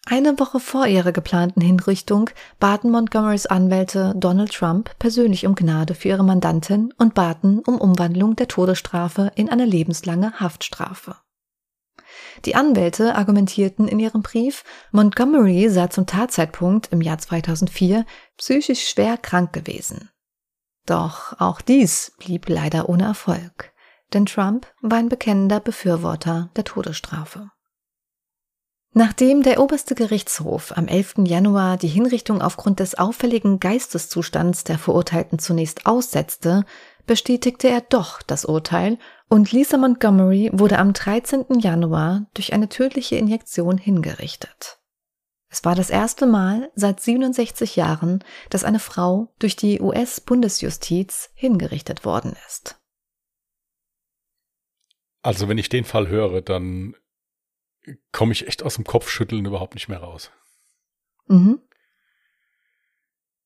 Eine 0.08 0.40
Woche 0.40 0.60
vor 0.60 0.88
ihrer 0.88 1.12
geplanten 1.12 1.62
Hinrichtung 1.62 2.30
baten 2.60 2.90
Montgomerys 2.90 3.46
Anwälte 3.46 4.14
Donald 4.18 4.52
Trump 4.52 4.98
persönlich 4.98 5.46
um 5.46 5.54
Gnade 5.56 5.94
für 5.94 6.10
ihre 6.10 6.24
Mandantin 6.24 6.94
und 6.98 7.14
baten 7.14 7.60
um 7.60 7.80
Umwandlung 7.80 8.36
der 8.36 8.48
Todesstrafe 8.48 9.32
in 9.36 9.50
eine 9.50 9.66
lebenslange 9.66 10.40
Haftstrafe. 10.40 11.16
Die 12.46 12.56
Anwälte 12.56 13.16
argumentierten 13.16 13.88
in 13.88 14.00
ihrem 14.00 14.24
Brief, 14.24 14.64
Montgomery 14.92 15.70
sei 15.70 15.88
zum 15.88 16.08
Tatzeitpunkt 16.08 16.92
im 16.92 17.02
Jahr 17.02 17.20
2004 17.20 18.06
psychisch 18.38 18.90
schwer 18.90 19.18
krank 19.18 19.54
gewesen. 19.54 20.10
Doch 20.88 21.40
auch 21.40 21.62
dies 21.62 22.14
blieb 22.18 22.50
leider 22.50 22.90
ohne 22.90 23.04
Erfolg, 23.04 23.72
denn 24.14 24.26
Trump 24.26 24.68
war 24.82 24.98
ein 24.98 25.10
bekennender 25.10 25.60
Befürworter 25.60 26.50
der 26.56 26.64
Todesstrafe. 26.64 27.52
Nachdem 28.94 29.42
der 29.42 29.62
oberste 29.62 29.96
Gerichtshof 29.96 30.74
am 30.76 30.88
11. 30.88 31.26
Januar 31.26 31.78
die 31.78 31.88
Hinrichtung 31.88 32.42
aufgrund 32.42 32.82
des 32.82 32.96
auffälligen 32.96 33.62
Geisteszustands 33.62 34.66
der 34.66 34.78
Verurteilten 34.78 35.40
zunächst 35.40 35.86
aussetzte, 35.86 36.66
bestätigte 37.06 37.70
er 37.70 37.82
doch 37.82 38.22
das 38.22 38.44
Urteil 38.44 38.98
und 39.30 39.54
Lisa 39.54 39.78
Montgomery 39.78 40.50
wurde 40.52 40.78
am 40.78 40.92
13. 40.92 41.60
Januar 41.60 42.28
durch 42.34 42.52
eine 42.52 42.68
tödliche 42.68 43.16
Injektion 43.16 43.78
hingerichtet. 43.78 44.82
Es 45.50 45.64
war 45.64 45.76
das 45.76 45.90
erste 45.90 46.26
Mal 46.26 46.70
seit 46.76 47.00
67 47.00 47.78
Jahren, 47.78 48.24
dass 48.50 48.66
eine 48.66 48.80
Frau 48.80 49.34
durch 49.40 49.56
die 49.56 49.80
US-Bundesjustiz 49.80 51.30
hingerichtet 51.34 52.04
worden 52.04 52.36
ist. 52.48 52.78
Also 55.22 55.48
wenn 55.48 55.58
ich 55.58 55.70
den 55.70 55.86
Fall 55.86 56.08
höre, 56.08 56.42
dann 56.42 56.96
komme 58.12 58.32
ich 58.32 58.48
echt 58.48 58.64
aus 58.64 58.76
dem 58.76 58.86
Kopfschütteln 58.86 59.46
überhaupt 59.46 59.74
nicht 59.74 59.90
mehr 59.90 60.00
raus. 60.00 60.32
Mhm. 61.28 61.62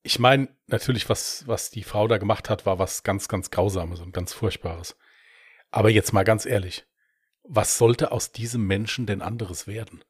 Ich 0.04 0.20
meine, 0.20 0.50
natürlich, 0.68 1.10
was, 1.10 1.48
was 1.48 1.72
die 1.72 1.84
Frau 1.84 2.08
da 2.08 2.18
gemacht 2.18 2.50
hat, 2.50 2.66
war 2.66 2.78
was 2.78 3.04
ganz, 3.04 3.28
ganz 3.28 3.50
Grausames 3.50 4.02
und 4.02 4.14
ganz 4.14 4.34
Furchtbares. 4.34 4.96
Aber 5.72 5.90
jetzt 5.90 6.14
mal 6.14 6.24
ganz 6.24 6.46
ehrlich, 6.46 6.86
was 7.44 7.78
sollte 7.78 8.12
aus 8.12 8.32
diesem 8.32 8.66
Menschen 8.68 9.06
denn 9.06 9.22
anderes 9.22 9.68
werden? 9.68 10.04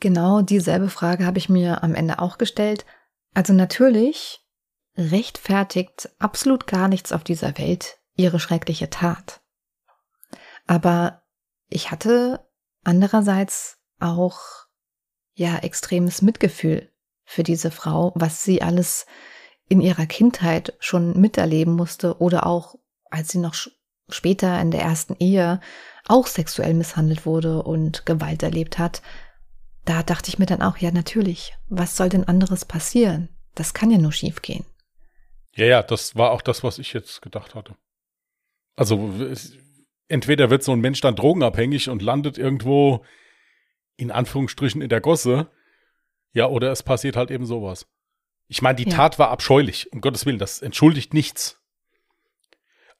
Genau 0.00 0.42
dieselbe 0.42 0.90
Frage 0.90 1.24
habe 1.24 1.38
ich 1.38 1.48
mir 1.48 1.82
am 1.82 1.94
Ende 1.94 2.18
auch 2.18 2.38
gestellt. 2.38 2.84
Also 3.32 3.52
natürlich 3.52 4.40
rechtfertigt 4.96 6.10
absolut 6.18 6.66
gar 6.66 6.88
nichts 6.88 7.12
auf 7.12 7.24
dieser 7.24 7.56
Welt 7.58 7.98
ihre 8.14 8.40
schreckliche 8.40 8.90
Tat. 8.90 9.40
Aber 10.66 11.22
ich 11.68 11.90
hatte 11.90 12.46
andererseits 12.84 13.78
auch 14.00 14.38
ja 15.34 15.58
extremes 15.58 16.22
Mitgefühl 16.22 16.90
für 17.24 17.42
diese 17.42 17.70
Frau, 17.70 18.12
was 18.14 18.44
sie 18.44 18.62
alles 18.62 19.06
in 19.68 19.80
ihrer 19.80 20.06
Kindheit 20.06 20.74
schon 20.78 21.20
miterleben 21.20 21.74
musste 21.74 22.18
oder 22.20 22.46
auch 22.46 22.76
als 23.10 23.30
sie 23.30 23.38
noch 23.38 23.54
später 24.08 24.60
in 24.60 24.70
der 24.70 24.82
ersten 24.82 25.16
Ehe 25.18 25.60
auch 26.06 26.26
sexuell 26.26 26.74
misshandelt 26.74 27.26
wurde 27.26 27.62
und 27.62 28.06
Gewalt 28.06 28.42
erlebt 28.42 28.78
hat. 28.78 29.02
Da 29.84 30.02
dachte 30.02 30.28
ich 30.28 30.38
mir 30.38 30.46
dann 30.46 30.62
auch, 30.62 30.78
ja 30.78 30.90
natürlich, 30.90 31.54
was 31.68 31.96
soll 31.96 32.08
denn 32.08 32.24
anderes 32.24 32.64
passieren? 32.64 33.28
Das 33.54 33.74
kann 33.74 33.90
ja 33.90 33.98
nur 33.98 34.12
schiefgehen. 34.12 34.64
Ja, 35.54 35.66
ja, 35.66 35.82
das 35.82 36.14
war 36.14 36.32
auch 36.32 36.42
das, 36.42 36.62
was 36.62 36.78
ich 36.78 36.92
jetzt 36.92 37.22
gedacht 37.22 37.54
hatte. 37.54 37.74
Also 38.76 39.12
entweder 40.08 40.50
wird 40.50 40.62
so 40.62 40.72
ein 40.72 40.80
Mensch 40.80 41.00
dann 41.00 41.16
drogenabhängig 41.16 41.88
und 41.88 42.02
landet 42.02 42.38
irgendwo 42.38 43.04
in 43.96 44.10
Anführungsstrichen 44.10 44.82
in 44.82 44.88
der 44.88 45.00
Gosse, 45.00 45.48
ja, 46.32 46.46
oder 46.46 46.70
es 46.70 46.82
passiert 46.82 47.16
halt 47.16 47.30
eben 47.30 47.46
sowas. 47.46 47.86
Ich 48.48 48.62
meine, 48.62 48.76
die 48.76 48.88
ja. 48.88 48.94
Tat 48.94 49.18
war 49.18 49.30
abscheulich, 49.30 49.92
um 49.92 50.00
Gottes 50.00 50.26
Willen, 50.26 50.38
das 50.38 50.62
entschuldigt 50.62 51.14
nichts. 51.14 51.60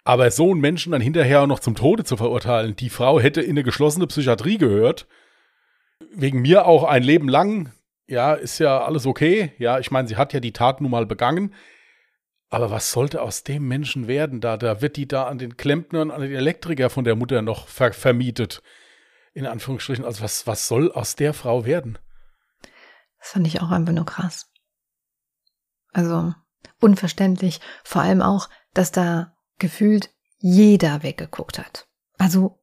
Aber 0.05 0.31
so 0.31 0.51
einen 0.51 0.61
Menschen 0.61 0.93
dann 0.93 1.03
hinterher 1.03 1.47
noch 1.47 1.61
zum 1.61 1.75
Tode 1.75 2.05
zu 2.05 2.17
verurteilen, 2.17 2.77
die 2.77 2.91
Frau 2.91 3.21
hätte 3.21 3.43
in 3.43 3.51
eine 3.51 3.63
geschlossene 3.63 4.07
Psychiatrie 4.07 4.57
gehört, 4.57 5.07
wegen 6.15 6.41
mir 6.41 6.67
auch 6.67 6.85
ein 6.85 7.03
Leben 7.03 7.29
lang, 7.29 7.73
ja, 8.07 8.35
ist 8.35 8.59
ja 8.59 8.85
alles 8.85 9.07
okay. 9.07 9.53
Ja, 9.59 9.79
ich 9.79 9.91
meine, 9.91 10.09
sie 10.09 10.17
hat 10.17 10.33
ja 10.33 10.41
die 10.41 10.53
Tat 10.53 10.81
nun 10.81 10.91
mal 10.91 11.07
begangen. 11.07 11.55
Aber 12.49 12.71
was 12.71 12.93
sollte 12.93 13.23
aus 13.23 13.43
dem 13.43 13.67
Menschen 13.67 14.07
werden? 14.07 14.41
Da, 14.41 14.57
da 14.57 14.81
wird 14.81 14.97
die 14.97 15.09
da 15.09 15.25
an 15.25 15.39
den 15.39 15.57
Klempner 15.57 16.03
und 16.03 16.11
an 16.11 16.21
den 16.21 16.33
Elektriker 16.33 16.91
von 16.91 17.05
der 17.05 17.17
Mutter 17.17 17.43
noch 17.43 17.69
ver 17.69 17.93
vermietet. 17.93 18.63
In 19.35 19.47
Anführungsstrichen. 19.47 20.05
Also 20.05 20.23
was, 20.23 20.47
was 20.47 20.69
soll 20.69 20.93
aus 20.93 21.17
der 21.17 21.35
Frau 21.35 21.65
werden? 21.65 21.99
Das 23.19 23.31
fand 23.33 23.47
ich 23.47 23.61
auch 23.61 23.71
einfach 23.71 23.93
nur 23.93 24.07
krass. 24.07 24.51
Also 25.93 26.35
unverständlich. 26.81 27.61
Vor 27.85 28.03
allem 28.03 28.23
auch, 28.23 28.49
dass 28.73 28.93
da 28.93 29.35
gefühlt 29.59 30.11
jeder 30.39 31.03
weggeguckt 31.03 31.59
hat. 31.59 31.89
Also 32.19 32.63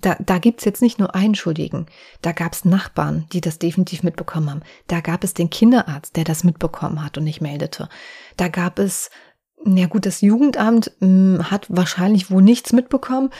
da, 0.00 0.16
da 0.18 0.38
gibt's 0.38 0.64
jetzt 0.64 0.82
nicht 0.82 0.98
nur 0.98 1.14
einen 1.14 1.34
Schuldigen. 1.34 1.86
Da 2.22 2.32
gab's 2.32 2.64
Nachbarn, 2.64 3.26
die 3.32 3.40
das 3.40 3.58
definitiv 3.58 4.02
mitbekommen 4.02 4.50
haben. 4.50 4.62
Da 4.86 5.00
gab 5.00 5.24
es 5.24 5.34
den 5.34 5.50
Kinderarzt, 5.50 6.16
der 6.16 6.24
das 6.24 6.44
mitbekommen 6.44 7.04
hat 7.04 7.18
und 7.18 7.24
nicht 7.24 7.40
meldete. 7.40 7.88
Da 8.36 8.48
gab 8.48 8.78
es, 8.78 9.10
ja 9.64 9.86
gut, 9.86 10.06
das 10.06 10.20
Jugendamt 10.20 10.92
mh, 11.00 11.06
hm, 11.38 11.50
hat 11.50 11.66
wahrscheinlich 11.68 12.30
wohl 12.30 12.42
nichts 12.42 12.72
mitbekommen. 12.72 13.30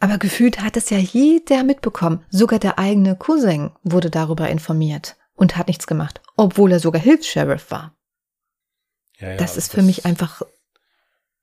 Aber 0.00 0.18
gefühlt 0.18 0.60
hat 0.60 0.76
es 0.76 0.90
ja 0.90 0.98
jeder 0.98 1.64
mitbekommen. 1.64 2.24
Sogar 2.28 2.58
der 2.58 2.78
eigene 2.78 3.16
Cousin 3.16 3.70
wurde 3.82 4.10
darüber 4.10 4.48
informiert 4.48 5.16
und 5.34 5.56
hat 5.56 5.68
nichts 5.68 5.86
gemacht, 5.86 6.20
obwohl 6.36 6.72
er 6.72 6.80
sogar 6.80 7.00
Hilfs-Sheriff 7.00 7.70
war. 7.70 7.96
Ja, 9.18 9.30
ja, 9.30 9.36
das 9.36 9.56
ist 9.56 9.70
für 9.70 9.78
das 9.78 9.86
mich 9.86 10.06
einfach, 10.06 10.42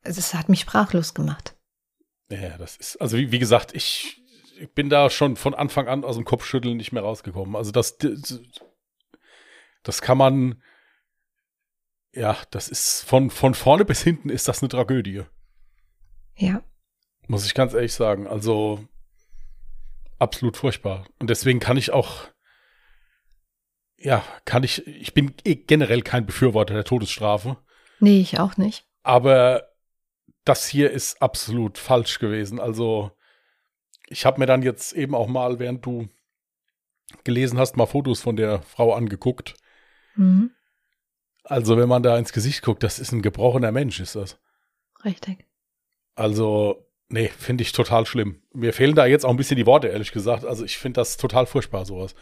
es 0.03 0.33
hat 0.33 0.49
mich 0.49 0.61
sprachlos 0.61 1.13
gemacht. 1.13 1.55
Ja, 2.31 2.57
das 2.57 2.77
ist, 2.77 2.97
also 2.97 3.17
wie, 3.17 3.31
wie 3.31 3.39
gesagt, 3.39 3.75
ich, 3.75 4.21
ich 4.57 4.73
bin 4.73 4.89
da 4.89 5.09
schon 5.09 5.35
von 5.35 5.53
Anfang 5.53 5.87
an 5.87 6.05
aus 6.05 6.15
dem 6.15 6.25
Kopfschütteln 6.25 6.77
nicht 6.77 6.93
mehr 6.93 7.03
rausgekommen. 7.03 7.55
Also 7.55 7.71
das, 7.71 7.97
das 9.83 10.01
kann 10.01 10.17
man, 10.17 10.61
ja, 12.13 12.37
das 12.51 12.69
ist 12.69 13.03
von, 13.03 13.29
von 13.29 13.53
vorne 13.53 13.83
bis 13.83 14.01
hinten 14.01 14.29
ist 14.29 14.47
das 14.47 14.61
eine 14.61 14.69
Tragödie. 14.69 15.23
Ja. 16.37 16.63
Muss 17.27 17.45
ich 17.45 17.53
ganz 17.53 17.73
ehrlich 17.73 17.93
sagen. 17.93 18.27
Also 18.27 18.87
absolut 20.17 20.55
furchtbar. 20.55 21.05
Und 21.19 21.29
deswegen 21.29 21.59
kann 21.59 21.77
ich 21.77 21.91
auch, 21.91 22.29
ja, 23.97 24.23
kann 24.45 24.63
ich, 24.63 24.87
ich 24.87 25.13
bin 25.13 25.33
eh 25.43 25.55
generell 25.55 26.01
kein 26.01 26.25
Befürworter 26.25 26.73
der 26.73 26.85
Todesstrafe. 26.85 27.57
Nee, 27.99 28.21
ich 28.21 28.39
auch 28.39 28.55
nicht. 28.57 28.85
Aber 29.03 29.70
das 30.45 30.67
hier 30.67 30.91
ist 30.91 31.21
absolut 31.21 31.77
falsch 31.77 32.19
gewesen. 32.19 32.59
Also 32.59 33.11
ich 34.07 34.25
habe 34.25 34.39
mir 34.39 34.45
dann 34.45 34.61
jetzt 34.61 34.93
eben 34.93 35.15
auch 35.15 35.27
mal, 35.27 35.59
während 35.59 35.85
du 35.85 36.09
gelesen 37.23 37.57
hast, 37.57 37.77
mal 37.77 37.85
Fotos 37.85 38.21
von 38.21 38.35
der 38.35 38.61
Frau 38.61 38.93
angeguckt. 38.93 39.55
Mhm. 40.15 40.51
Also, 41.43 41.77
wenn 41.77 41.89
man 41.89 42.03
da 42.03 42.17
ins 42.17 42.33
Gesicht 42.33 42.61
guckt, 42.61 42.83
das 42.83 42.99
ist 42.99 43.11
ein 43.11 43.21
gebrochener 43.21 43.71
Mensch, 43.71 43.99
ist 43.99 44.15
das. 44.15 44.39
Richtig. 45.03 45.47
Also, 46.15 46.87
nee, 47.07 47.29
finde 47.29 47.63
ich 47.63 47.71
total 47.71 48.05
schlimm. 48.05 48.43
Mir 48.53 48.73
fehlen 48.73 48.95
da 48.95 49.05
jetzt 49.05 49.25
auch 49.25 49.31
ein 49.31 49.37
bisschen 49.37 49.57
die 49.57 49.65
Worte, 49.65 49.87
ehrlich 49.87 50.11
gesagt. 50.11 50.45
Also, 50.45 50.63
ich 50.63 50.77
finde 50.77 50.99
das 51.01 51.17
total 51.17 51.47
furchtbar, 51.47 51.85
sowas. 51.85 52.15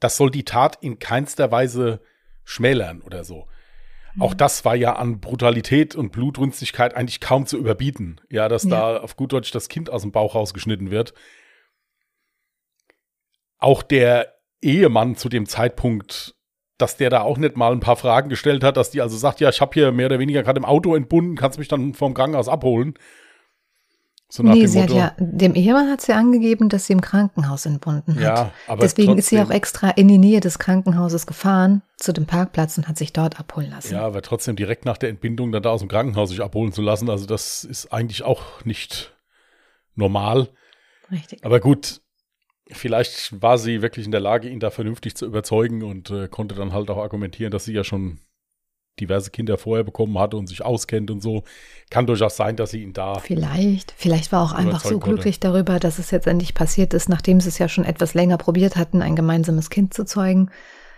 Das 0.00 0.16
soll 0.16 0.30
die 0.30 0.44
Tat 0.44 0.78
in 0.80 0.98
keinster 0.98 1.50
Weise 1.50 2.00
schmälern 2.44 3.02
oder 3.02 3.24
so. 3.24 3.46
Auch 4.20 4.32
Mhm. 4.34 4.38
das 4.38 4.64
war 4.64 4.76
ja 4.76 4.94
an 4.96 5.20
Brutalität 5.20 5.94
und 5.96 6.12
Blutrünstigkeit 6.12 6.94
eigentlich 6.94 7.20
kaum 7.20 7.46
zu 7.46 7.56
überbieten. 7.58 8.20
Ja, 8.30 8.48
dass 8.48 8.64
Ja. 8.64 8.70
da 8.94 8.96
auf 9.00 9.16
gut 9.16 9.32
Deutsch 9.32 9.50
das 9.50 9.68
Kind 9.68 9.90
aus 9.90 10.02
dem 10.02 10.12
Bauch 10.12 10.34
rausgeschnitten 10.34 10.90
wird. 10.90 11.14
Auch 13.58 13.82
der 13.82 14.34
Ehemann 14.62 15.16
zu 15.16 15.28
dem 15.28 15.46
Zeitpunkt, 15.46 16.34
dass 16.78 16.96
der 16.96 17.10
da 17.10 17.22
auch 17.22 17.38
nicht 17.38 17.56
mal 17.56 17.72
ein 17.72 17.80
paar 17.80 17.96
Fragen 17.96 18.28
gestellt 18.28 18.64
hat, 18.64 18.76
dass 18.76 18.90
die 18.90 19.00
also 19.00 19.16
sagt, 19.16 19.40
ja, 19.40 19.48
ich 19.48 19.60
habe 19.60 19.72
hier 19.74 19.92
mehr 19.92 20.06
oder 20.06 20.18
weniger 20.18 20.42
gerade 20.42 20.58
im 20.58 20.64
Auto 20.64 20.94
entbunden, 20.94 21.36
kannst 21.36 21.58
mich 21.58 21.68
dann 21.68 21.94
vom 21.94 22.14
Krankenhaus 22.14 22.48
abholen. 22.48 22.94
So 24.36 24.42
nach 24.42 24.52
Nee, 24.54 24.62
dem 24.62 24.66
sie 24.68 24.80
Motto. 24.80 25.00
hat 25.00 25.14
ja, 25.20 25.24
dem 25.24 25.54
Ehemann 25.54 25.88
hat 25.88 26.00
sie 26.00 26.12
angegeben, 26.12 26.68
dass 26.68 26.86
sie 26.86 26.92
im 26.92 27.00
Krankenhaus 27.00 27.66
entbunden 27.66 28.16
hat. 28.16 28.20
ja, 28.22 28.52
aber 28.66 28.80
Deswegen 28.80 29.16
ist 29.16 29.28
sie 29.28 29.36
auch 29.36 29.42
trotzdem- 29.42 29.56
extra 29.56 29.90
in 29.90 30.08
die 30.08 30.18
Nähe 30.18 30.40
des 30.40 30.58
Krankenhauses 30.58 31.26
gefahren, 31.26 31.82
zu 31.98 32.12
dem 32.12 32.26
Parkplatz 32.26 32.76
und 32.76 32.88
hat 32.88 32.98
sich 32.98 33.12
dort 33.12 33.38
abholen 33.38 33.70
lassen. 33.70 33.94
Ja, 33.94 34.00
aber 34.04 34.22
trotzdem 34.22 34.56
direkt 34.56 34.86
nach 34.86 34.98
der 34.98 35.10
Entbindung 35.10 35.52
dann 35.52 35.62
da 35.62 35.70
aus 35.70 35.78
dem 35.80 35.88
Krankenhaus 35.88 36.30
sich 36.30 36.42
abholen 36.42 36.72
zu 36.72 36.82
lassen, 36.82 37.08
also 37.10 37.26
das 37.26 37.62
ist 37.62 37.92
eigentlich 37.92 38.24
auch 38.24 38.64
nicht 38.64 39.14
normal. 39.94 40.48
Richtig. 41.12 41.44
Aber 41.44 41.60
gut, 41.60 42.00
vielleicht 42.72 43.40
war 43.40 43.56
sie 43.56 43.82
wirklich 43.82 44.04
in 44.06 44.10
der 44.10 44.20
Lage, 44.20 44.48
ihn 44.48 44.58
da 44.58 44.70
vernünftig 44.70 45.14
zu 45.14 45.26
überzeugen 45.26 45.84
und 45.84 46.10
äh, 46.10 46.26
konnte 46.26 46.56
dann 46.56 46.72
halt 46.72 46.90
auch 46.90 46.98
argumentieren, 46.98 47.52
dass 47.52 47.66
sie 47.66 47.72
ja 47.74 47.84
schon 47.84 48.18
diverse 49.00 49.30
Kinder 49.30 49.58
vorher 49.58 49.84
bekommen 49.84 50.18
hatte 50.18 50.36
und 50.36 50.46
sich 50.46 50.64
auskennt 50.64 51.10
und 51.10 51.22
so. 51.22 51.44
Kann 51.90 52.06
durchaus 52.06 52.36
sein, 52.36 52.56
dass 52.56 52.70
sie 52.70 52.82
ihn 52.82 52.92
da. 52.92 53.14
Vielleicht. 53.14 53.92
Vielleicht 53.96 54.32
war 54.32 54.42
auch 54.42 54.52
einfach 54.52 54.80
so 54.80 54.88
Überzeugen 54.88 55.00
konnte. 55.00 55.14
glücklich 55.14 55.40
darüber, 55.40 55.78
dass 55.78 55.98
es 55.98 56.10
jetzt 56.10 56.26
endlich 56.26 56.54
passiert 56.54 56.94
ist, 56.94 57.08
nachdem 57.08 57.40
sie 57.40 57.48
es 57.48 57.58
ja 57.58 57.68
schon 57.68 57.84
etwas 57.84 58.14
länger 58.14 58.38
probiert 58.38 58.76
hatten, 58.76 59.02
ein 59.02 59.16
gemeinsames 59.16 59.70
Kind 59.70 59.94
zu 59.94 60.04
zeugen. 60.04 60.50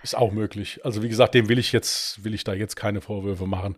Ist 0.03 0.17
auch 0.17 0.33
möglich. 0.33 0.81
Also 0.85 1.03
wie 1.03 1.09
gesagt, 1.09 1.35
dem 1.35 1.49
will 1.49 1.59
ich 1.59 1.73
jetzt, 1.73 2.23
will 2.25 2.35
ich 2.35 2.45
da 2.45 2.53
jetzt 2.55 2.77
keine 2.77 3.01
Vorwürfe 3.01 3.47
machen. 3.47 3.77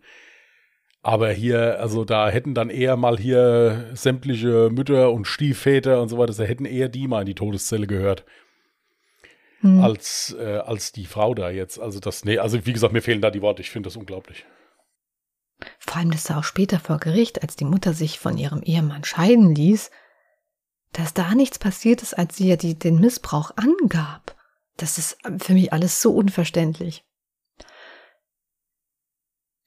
Aber 1.03 1.31
hier, 1.31 1.81
also 1.81 2.05
da 2.05 2.29
hätten 2.29 2.55
dann 2.55 2.71
eher 2.71 2.97
mal 2.97 3.17
hier 3.17 3.87
sämtliche 3.95 4.69
Mütter 4.71 5.13
und 5.13 5.27
Stiefväter 5.27 6.03
und 6.03 6.09
so 6.09 6.19
weiter, 6.19 6.35
da 6.35 6.43
hätten 6.43 6.65
eher 6.65 6.89
die 6.89 7.07
mal 7.07 7.21
in 7.21 7.27
die 7.27 7.35
Todeszelle 7.35 7.87
gehört, 7.87 8.25
Hm. 9.61 9.81
als, 9.81 10.37
äh, 10.39 10.59
als 10.59 10.93
die 10.93 11.07
Frau 11.07 11.35
da 11.35 11.51
jetzt. 11.51 11.81
Also 11.81 11.99
das, 11.99 12.25
nee, 12.25 12.39
also 12.39 12.65
wie 12.65 12.73
gesagt, 12.73 12.93
mir 12.93 13.03
fehlen 13.03 13.21
da 13.21 13.31
die 13.31 13.43
Worte. 13.43 13.63
Ich 13.63 13.71
finde 13.71 13.89
das 13.89 13.97
unglaublich. 13.97 14.45
Vor 15.81 15.97
allem, 15.97 16.13
dass 16.13 16.25
da 16.25 16.39
auch 16.39 16.45
später 16.45 16.79
vor 16.79 16.99
Gericht, 16.99 17.43
als 17.43 17.57
die 17.57 17.65
Mutter 17.65 17.93
sich 17.93 18.21
von 18.21 18.39
ihrem 18.39 18.63
Ehemann 18.63 19.03
scheiden 19.03 19.55
ließ, 19.55 19.91
dass 20.93 21.13
da 21.15 21.35
nichts 21.35 21.59
passiert 21.59 22.03
ist, 22.03 22.15
als 22.15 22.37
sie 22.37 22.49
ja 22.49 22.57
die, 22.57 22.79
den 22.79 23.01
Missbrauch 23.01 23.51
angab. 23.57 24.37
Das 24.77 24.97
ist 24.97 25.19
für 25.39 25.55
mich 25.55 25.73
alles 25.73 26.01
so 26.01 26.15
unverständlich. 26.15 27.05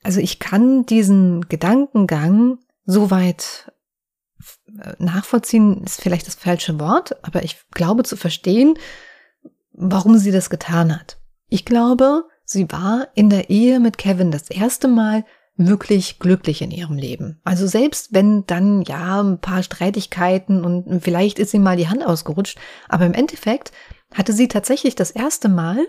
Also 0.04 0.22
ich 0.22 0.40
kann 0.40 0.86
diesen 0.86 1.48
Gedankengang 1.50 2.60
soweit 2.86 3.72
äh, 4.80 4.94
nachvollziehen, 5.00 5.84
ist 5.84 6.02
vielleicht 6.02 6.28
das 6.28 6.36
falsche 6.36 6.80
Wort, 6.80 7.24
aber 7.26 7.44
ich 7.44 7.62
glaube 7.72 8.04
zu 8.04 8.16
verstehen, 8.16 8.80
warum 9.74 10.18
sie 10.18 10.32
das 10.32 10.50
getan 10.50 10.98
hat. 10.98 11.18
Ich 11.48 11.66
glaube, 11.66 12.26
sie 12.46 12.72
war 12.72 13.08
in 13.16 13.30
der 13.30 13.50
Ehe 13.50 13.80
mit 13.80 13.98
Kevin 13.98 14.32
das 14.32 14.50
erste 14.50 14.88
Mal 14.88 15.26
wirklich 15.58 16.20
glücklich 16.20 16.62
in 16.62 16.72
ihrem 16.72 16.98
Leben. 16.98 17.40
Also 17.44 17.68
selbst 17.68 18.14
wenn 18.14 18.46
dann 18.46 18.82
ja 18.84 19.22
ein 19.22 19.40
paar 19.40 19.64
Streitigkeiten 19.64 20.64
und 20.64 21.02
vielleicht 21.02 21.40
ist 21.40 21.52
sie 21.52 21.60
mal 21.60 21.78
die 21.78 21.90
Hand 21.90 22.06
ausgerutscht, 22.06 22.58
aber 22.88 23.06
im 23.06 23.14
Endeffekt 23.14 23.72
hatte 24.14 24.34
sie 24.34 24.48
tatsächlich 24.48 24.96
das 24.96 25.12
erste 25.12 25.50
Mal 25.50 25.88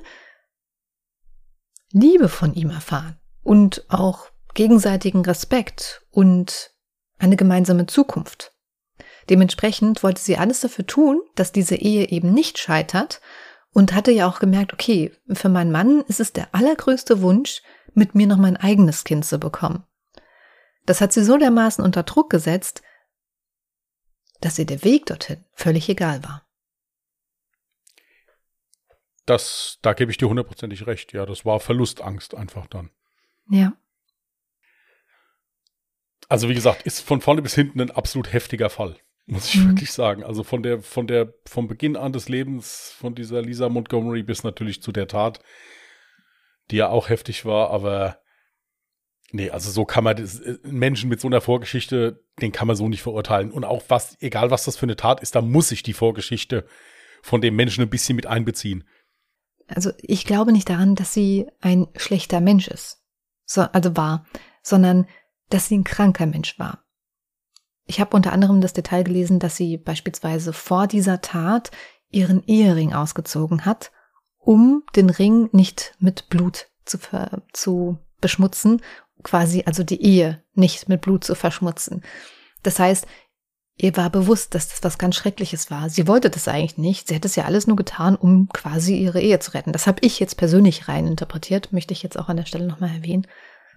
Liebe 1.93 2.29
von 2.29 2.55
ihm 2.55 2.71
erfahren 2.71 3.17
und 3.43 3.85
auch 3.89 4.31
gegenseitigen 4.55 5.25
Respekt 5.25 6.03
und 6.11 6.73
eine 7.19 7.37
gemeinsame 7.37 7.87
Zukunft. 7.87 8.53
Dementsprechend 9.31 10.03
wollte 10.03 10.21
sie 10.21 10.37
alles 10.37 10.61
dafür 10.61 10.87
tun, 10.87 11.21
dass 11.37 11.53
diese 11.53 11.77
Ehe 11.77 12.09
eben 12.09 12.33
nicht 12.33 12.59
scheitert 12.59 13.21
und 13.73 13.95
hatte 13.95 14.13
ja 14.13 14.29
auch 14.29 14.39
gemerkt, 14.39 14.73
okay, 14.73 15.13
für 15.33 15.49
meinen 15.49 15.73
Mann 15.73 16.03
ist 16.03 16.21
es 16.21 16.33
der 16.33 16.55
allergrößte 16.55 17.23
Wunsch, 17.23 17.63
mit 17.95 18.15
mir 18.15 18.27
noch 18.27 18.39
mein 18.39 18.57
eigenes 18.57 19.05
Kind 19.05 19.25
zu 19.25 19.39
bekommen. 19.39 19.85
Das 20.87 21.01
hat 21.01 21.13
sie 21.13 21.25
so 21.25 21.37
dermaßen 21.37 21.85
unter 21.85 22.03
Druck 22.03 22.31
gesetzt, 22.31 22.83
dass 24.41 24.59
ihr 24.59 24.67
der 24.67 24.83
Weg 24.83 25.07
dorthin 25.07 25.45
völlig 25.53 25.89
egal 25.89 26.25
war. 26.25 26.47
Das, 29.25 29.79
da 29.83 29.93
gebe 29.93 30.11
ich 30.11 30.19
dir 30.19 30.29
hundertprozentig 30.29 30.87
recht. 30.87 31.13
Ja, 31.13 31.27
das 31.27 31.45
war 31.45 31.61
Verlustangst 31.61 32.35
einfach 32.35 32.67
dann. 32.67 32.91
Ja. 33.49 33.75
Also 36.29 36.49
wie 36.49 36.55
gesagt, 36.55 36.83
ist 36.83 37.01
von 37.01 37.21
vorne 37.21 37.43
bis 37.43 37.55
hinten 37.55 37.81
ein 37.81 37.91
absolut 37.91 38.33
heftiger 38.33 38.71
Fall, 38.71 38.97
muss 39.27 39.49
ich 39.55 39.61
Mhm. 39.61 39.71
wirklich 39.71 39.93
sagen. 39.93 40.25
Also 40.25 40.43
von 40.43 40.63
der, 40.63 40.81
von 40.83 41.07
der, 41.07 41.33
vom 41.47 41.69
Beginn 41.69 41.97
an 41.97 42.13
des 42.13 42.29
Lebens 42.29 42.95
von 42.99 43.15
dieser 43.15 43.43
Lisa 43.43 43.69
Montgomery 43.69 44.23
bis 44.23 44.45
natürlich 44.45 44.83
zu 44.83 44.93
der 44.93 45.09
Tat, 45.09 45.41
die 46.71 46.77
ja 46.77 46.89
auch 46.89 47.09
heftig 47.09 47.45
war, 47.45 47.71
aber 47.71 48.19
nee, 49.31 49.51
also 49.51 49.71
so 49.71 49.85
kann 49.85 50.05
man 50.05 50.17
das, 50.17 50.41
äh, 50.41 50.59
einen 50.65 50.79
Menschen 50.79 51.09
mit 51.09 51.21
so 51.21 51.29
einer 51.29 51.41
Vorgeschichte, 51.41 52.25
den 52.41 52.53
kann 52.53 52.67
man 52.67 52.77
so 52.77 52.89
nicht 52.89 53.03
verurteilen. 53.03 53.51
Und 53.51 53.65
auch 53.65 53.83
was, 53.89 54.17
egal 54.21 54.51
was 54.51 54.65
das 54.65 54.77
für 54.77 54.87
eine 54.87 54.97
Tat 54.97 55.21
ist, 55.21 55.35
da 55.35 55.41
muss 55.41 55.73
ich 55.73 55.83
die 55.83 55.93
Vorgeschichte 55.95 56.67
von 57.23 57.41
dem 57.41 57.57
Menschen 57.57 57.83
ein 57.83 57.91
bisschen 57.91 58.17
mit 58.17 58.27
einbeziehen. 58.27 58.85
Also 59.69 59.93
ich 59.99 60.27
glaube 60.27 60.53
nicht 60.53 60.69
daran, 60.69 60.97
dass 60.97 61.15
sie 61.15 61.47
ein 61.61 61.87
schlechter 61.97 62.41
Mensch 62.41 62.69
ist, 62.69 63.03
so, 63.45 63.63
also 63.63 63.97
war, 63.97 64.27
sondern 64.63 65.07
dass 65.49 65.69
sie 65.69 65.79
ein 65.79 65.85
kranker 65.85 66.27
Mensch 66.27 66.59
war. 66.59 66.85
Ich 67.85 68.01
habe 68.01 68.17
unter 68.17 68.33
anderem 68.33 68.61
das 68.61 68.73
Detail 68.73 69.03
gelesen, 69.03 69.39
dass 69.39 69.57
sie 69.57 69.77
beispielsweise 69.77 70.53
vor 70.53 70.87
dieser 70.87 71.21
Tat 71.21 71.71
ihren 72.11 72.45
Ehering 72.47 72.93
ausgezogen 72.93 73.65
hat, 73.65 73.91
um 74.39 74.85
den 74.95 75.11
Ring 75.11 75.49
nicht 75.53 75.95
mit 75.99 76.29
Blut 76.29 76.69
zu, 76.85 76.99
zu 77.53 77.99
beschmutzen, 78.21 78.83
quasi 79.23 79.63
also 79.67 79.83
die 79.83 80.03
Ehe 80.03 80.43
nicht 80.55 80.89
mit 80.89 81.01
Blut 81.01 81.25
zu 81.25 81.35
verschmutzen. 81.35 82.03
Das 82.63 82.79
heißt, 82.79 83.07
ihr 83.77 83.97
war 83.97 84.11
bewusst, 84.11 84.55
dass 84.55 84.69
das 84.69 84.83
was 84.83 84.99
ganz 84.99 85.17
Schreckliches 85.17 85.71
war. 85.71 85.91
Sie 85.91 86.07
wollte 86.07 86.31
das 86.31 86.49
eigentlich 86.49 86.79
nicht. 86.79 87.09
Sie 87.09 87.15
hat 87.15 87.25
es 87.25 87.37
ja 87.37 87.45
alles 87.45 87.67
nur 87.67 87.77
getan, 87.77 88.17
um 88.17 88.49
quasi 88.49 88.97
ihre 88.97 89.21
Ehe 89.21 89.39
zu 89.39 89.55
retten. 89.55 89.73
Das 89.73 89.87
habe 89.87 89.99
ich 90.03 90.21
jetzt 90.21 90.37
persönlich 90.37 90.89
rein 90.89 91.07
interpretiert, 91.07 91.73
möchte 91.73 91.93
ich 91.93 92.03
jetzt 92.03 92.19
auch 92.19 92.29
an 92.29 92.37
der 92.37 92.47
Stelle 92.47 92.67
nochmal 92.67 92.91
erwähnen. 92.91 93.27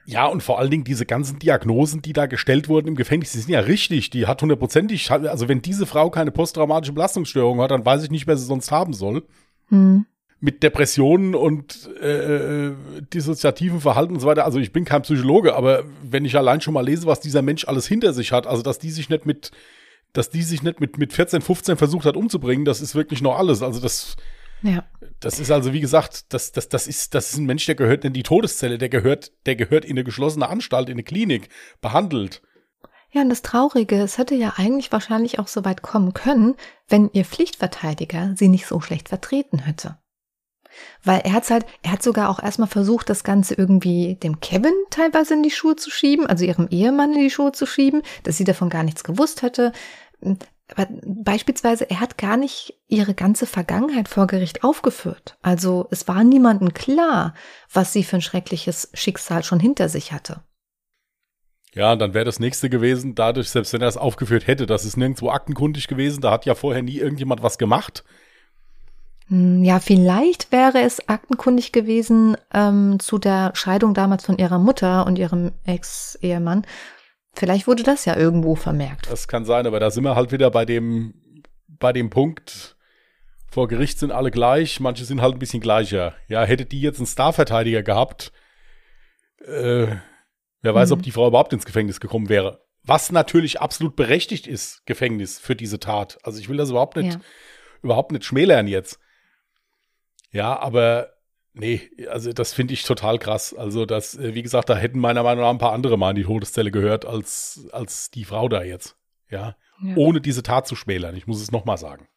Ja, 0.07 0.27
und 0.27 0.43
vor 0.43 0.59
allen 0.59 0.69
Dingen 0.69 0.83
diese 0.83 1.05
ganzen 1.05 1.39
Diagnosen, 1.39 2.01
die 2.01 2.13
da 2.13 2.27
gestellt 2.27 2.69
wurden 2.69 2.87
im 2.87 2.95
Gefängnis, 2.95 3.31
die 3.31 3.39
sind 3.39 3.51
ja 3.51 3.61
richtig. 3.61 4.11
Die 4.11 4.27
hat 4.27 4.41
hundertprozentig, 4.41 5.09
also 5.09 5.47
wenn 5.47 5.61
diese 5.61 5.85
Frau 5.85 6.11
keine 6.11 6.31
posttraumatische 6.31 6.93
Belastungsstörung 6.93 7.59
hat, 7.59 7.71
dann 7.71 7.85
weiß 7.85 8.03
ich 8.03 8.11
nicht, 8.11 8.27
wer 8.27 8.37
sie 8.37 8.45
sonst 8.45 8.71
haben 8.71 8.93
soll. 8.93 9.23
Hm. 9.69 10.05
Mit 10.39 10.61
Depressionen 10.61 11.33
und 11.33 11.89
äh, 11.99 12.71
dissoziativen 13.13 13.81
Verhalten 13.81 14.13
und 14.13 14.19
so 14.19 14.27
weiter. 14.27 14.45
Also 14.45 14.59
ich 14.59 14.71
bin 14.71 14.85
kein 14.85 15.01
Psychologe, 15.01 15.55
aber 15.55 15.83
wenn 16.03 16.23
ich 16.23 16.37
allein 16.37 16.61
schon 16.61 16.75
mal 16.75 16.85
lese, 16.85 17.07
was 17.07 17.19
dieser 17.19 17.41
Mensch 17.41 17.67
alles 17.67 17.87
hinter 17.87 18.13
sich 18.13 18.31
hat, 18.31 18.45
also 18.45 18.61
dass 18.61 18.77
die 18.77 18.91
sich 18.91 19.09
nicht 19.09 19.25
mit, 19.25 19.51
dass 20.13 20.29
die 20.29 20.43
sich 20.43 20.61
nicht 20.61 20.79
mit, 20.79 20.99
mit 20.99 21.13
14, 21.13 21.41
15 21.41 21.77
versucht 21.77 22.05
hat 22.05 22.15
umzubringen, 22.15 22.65
das 22.65 22.79
ist 22.79 22.93
wirklich 22.93 23.23
noch 23.23 23.39
alles. 23.39 23.63
Also 23.63 23.79
das, 23.79 24.17
Ja. 24.61 24.83
das 25.19 25.39
ist 25.39 25.51
also, 25.51 25.73
wie 25.73 25.79
gesagt, 25.79 26.33
das, 26.33 26.51
das, 26.51 26.69
das, 26.69 26.87
ist, 26.87 27.13
das 27.13 27.31
ist 27.31 27.37
ein 27.37 27.45
Mensch, 27.45 27.65
der 27.65 27.75
gehört 27.75 28.03
in 28.05 28.13
die 28.13 28.23
Todeszelle, 28.23 28.77
der 28.77 28.89
gehört, 28.89 29.31
der 29.45 29.55
gehört 29.55 29.85
in 29.85 29.91
eine 29.91 30.03
geschlossene 30.03 30.47
Anstalt, 30.47 30.89
in 30.89 30.93
eine 30.93 31.03
Klinik, 31.03 31.49
behandelt. 31.81 32.41
Ja, 33.11 33.21
und 33.21 33.29
das 33.29 33.41
Traurige, 33.41 34.01
es 34.01 34.17
hätte 34.17 34.35
ja 34.35 34.55
eigentlich 34.57 34.91
wahrscheinlich 34.91 35.39
auch 35.39 35.47
so 35.47 35.63
weit 35.63 35.81
kommen 35.81 36.13
können, 36.13 36.55
wenn 36.89 37.09
ihr 37.13 37.23
Pflichtverteidiger 37.23 38.33
sie 38.35 38.49
nicht 38.49 38.65
so 38.65 38.81
schlecht 38.81 39.09
vertreten 39.09 39.59
hätte. 39.59 39.97
Weil 41.03 41.21
er 41.21 41.33
hat's 41.33 41.49
halt, 41.49 41.65
er 41.81 41.93
hat 41.93 42.03
sogar 42.03 42.29
auch 42.29 42.43
erstmal 42.43 42.67
versucht, 42.67 43.09
das 43.09 43.23
Ganze 43.23 43.53
irgendwie 43.53 44.15
dem 44.15 44.41
Kevin 44.41 44.73
teilweise 44.89 45.33
in 45.33 45.43
die 45.43 45.51
Schuhe 45.51 45.75
zu 45.75 45.89
schieben, 45.89 46.27
also 46.27 46.43
ihrem 46.43 46.67
Ehemann 46.69 47.13
in 47.13 47.21
die 47.21 47.29
Schuhe 47.29 47.53
zu 47.53 47.65
schieben, 47.65 48.01
dass 48.23 48.37
sie 48.37 48.43
davon 48.43 48.69
gar 48.69 48.83
nichts 48.83 49.03
gewusst 49.03 49.41
hätte. 49.41 49.71
Aber 50.73 50.87
beispielsweise, 51.05 51.89
er 51.89 51.99
hat 51.99 52.17
gar 52.17 52.37
nicht 52.37 52.73
ihre 52.87 53.13
ganze 53.13 53.45
Vergangenheit 53.45 54.07
vor 54.09 54.25
Gericht 54.25 54.63
aufgeführt. 54.63 55.37
Also 55.41 55.87
es 55.91 56.07
war 56.07 56.23
niemandem 56.23 56.73
klar, 56.73 57.35
was 57.71 57.93
sie 57.93 58.03
für 58.03 58.17
ein 58.17 58.21
schreckliches 58.21 58.89
Schicksal 58.93 59.43
schon 59.43 59.59
hinter 59.59 59.89
sich 59.89 60.11
hatte. 60.11 60.41
Ja, 61.73 61.95
dann 61.95 62.13
wäre 62.13 62.25
das 62.25 62.39
nächste 62.39 62.69
gewesen, 62.69 63.15
dadurch, 63.15 63.49
selbst 63.49 63.73
wenn 63.73 63.81
er 63.81 63.89
es 63.89 63.97
aufgeführt 63.97 64.47
hätte, 64.47 64.65
das 64.65 64.85
ist 64.85 64.95
nirgendwo 64.95 65.29
aktenkundig 65.29 65.87
gewesen, 65.87 66.21
da 66.21 66.31
hat 66.31 66.45
ja 66.45 66.55
vorher 66.55 66.81
nie 66.81 66.97
irgendjemand 66.97 67.43
was 67.43 67.57
gemacht. 67.57 68.05
Hm, 69.27 69.63
ja, 69.63 69.79
vielleicht 69.79 70.51
wäre 70.51 70.81
es 70.81 71.09
aktenkundig 71.09 71.73
gewesen 71.73 72.37
ähm, 72.53 72.99
zu 72.99 73.17
der 73.17 73.51
Scheidung 73.55 73.93
damals 73.93 74.25
von 74.25 74.37
ihrer 74.37 74.57
Mutter 74.57 75.05
und 75.05 75.19
ihrem 75.19 75.51
Ex-Ehemann. 75.65 76.65
Vielleicht 77.35 77.67
wurde 77.67 77.83
das 77.83 78.05
ja 78.05 78.15
irgendwo 78.15 78.55
vermerkt. 78.55 79.09
Das 79.11 79.27
kann 79.27 79.45
sein, 79.45 79.67
aber 79.67 79.79
da 79.79 79.91
sind 79.91 80.03
wir 80.03 80.15
halt 80.15 80.31
wieder 80.31 80.49
bei 80.49 80.65
dem, 80.65 81.43
bei 81.67 81.91
dem 81.91 82.09
Punkt, 82.09 82.75
vor 83.49 83.67
Gericht 83.67 83.99
sind 83.99 84.11
alle 84.11 84.31
gleich, 84.31 84.79
manche 84.79 85.05
sind 85.05 85.21
halt 85.21 85.35
ein 85.35 85.39
bisschen 85.39 85.61
gleicher. 85.61 86.13
Ja, 86.27 86.43
hätte 86.43 86.65
die 86.65 86.81
jetzt 86.81 86.97
einen 86.97 87.07
Starverteidiger 87.07 87.83
gehabt, 87.83 88.31
äh, 89.39 89.87
wer 90.61 90.75
weiß, 90.75 90.89
mhm. 90.89 90.93
ob 90.93 91.03
die 91.03 91.11
Frau 91.11 91.27
überhaupt 91.27 91.53
ins 91.53 91.65
Gefängnis 91.65 91.99
gekommen 91.99 92.29
wäre. 92.29 92.65
Was 92.83 93.11
natürlich 93.11 93.61
absolut 93.61 93.95
berechtigt 93.95 94.47
ist, 94.47 94.85
Gefängnis 94.85 95.39
für 95.39 95.55
diese 95.55 95.79
Tat. 95.79 96.17
Also 96.23 96.39
ich 96.39 96.49
will 96.49 96.57
das 96.57 96.69
überhaupt 96.69 96.97
nicht, 96.97 97.13
ja. 97.13 97.21
überhaupt 97.81 98.11
nicht 98.11 98.25
schmälern 98.25 98.67
jetzt. 98.67 98.99
Ja, 100.31 100.59
aber 100.59 101.14
nee, 101.55 101.89
also 102.09 102.31
das 102.33 102.53
finde 102.53 102.73
ich 102.73 102.83
total 102.83 103.17
krass. 103.17 103.53
Also 103.53 103.85
das, 103.85 104.15
äh, 104.15 104.35
wie 104.35 104.43
gesagt, 104.43 104.69
da 104.69 104.75
hätten 104.75 104.99
meiner 104.99 105.23
Meinung 105.23 105.43
nach 105.43 105.51
ein 105.51 105.57
paar 105.57 105.73
andere 105.73 105.97
mal 105.97 106.11
in 106.11 106.17
die 106.17 106.23
Todeszelle 106.23 106.71
gehört 106.71 107.05
als, 107.05 107.67
als 107.71 108.11
die 108.11 108.25
Frau 108.25 108.47
da 108.49 108.63
jetzt. 108.63 108.95
Ja, 109.29 109.55
ja. 109.81 109.95
ohne 109.95 110.21
diese 110.21 110.43
Tat 110.43 110.67
zu 110.67 110.75
schmälern. 110.75 111.15
Ich 111.15 111.25
muss 111.25 111.41
es 111.41 111.51
nochmal 111.51 111.77
sagen. 111.77 112.07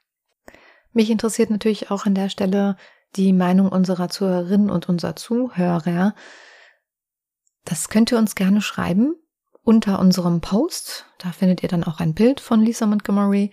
Mich 0.93 1.11
interessiert 1.11 1.51
natürlich 1.51 1.91
auch 1.91 2.07
an 2.07 2.15
der 2.15 2.29
Stelle 2.29 2.77
die 3.17 3.33
Meinung 3.33 3.71
unserer 3.71 4.09
Zuhörerinnen 4.09 4.71
und 4.71 4.89
unserer 4.89 5.17
Zuhörer. 5.17 6.15
Das 7.65 7.89
könnt 7.89 8.13
ihr 8.13 8.19
uns 8.19 8.35
gerne 8.35 8.61
schreiben 8.61 9.15
unter 9.63 9.99
unserem 9.99 10.41
Post. 10.41 11.05
Da 11.19 11.31
findet 11.31 11.63
ihr 11.63 11.69
dann 11.69 11.85
auch 11.85 12.01
ein 12.01 12.15
Bild 12.15 12.41
von 12.41 12.63
Lisa 12.63 12.87
Montgomery. 12.87 13.53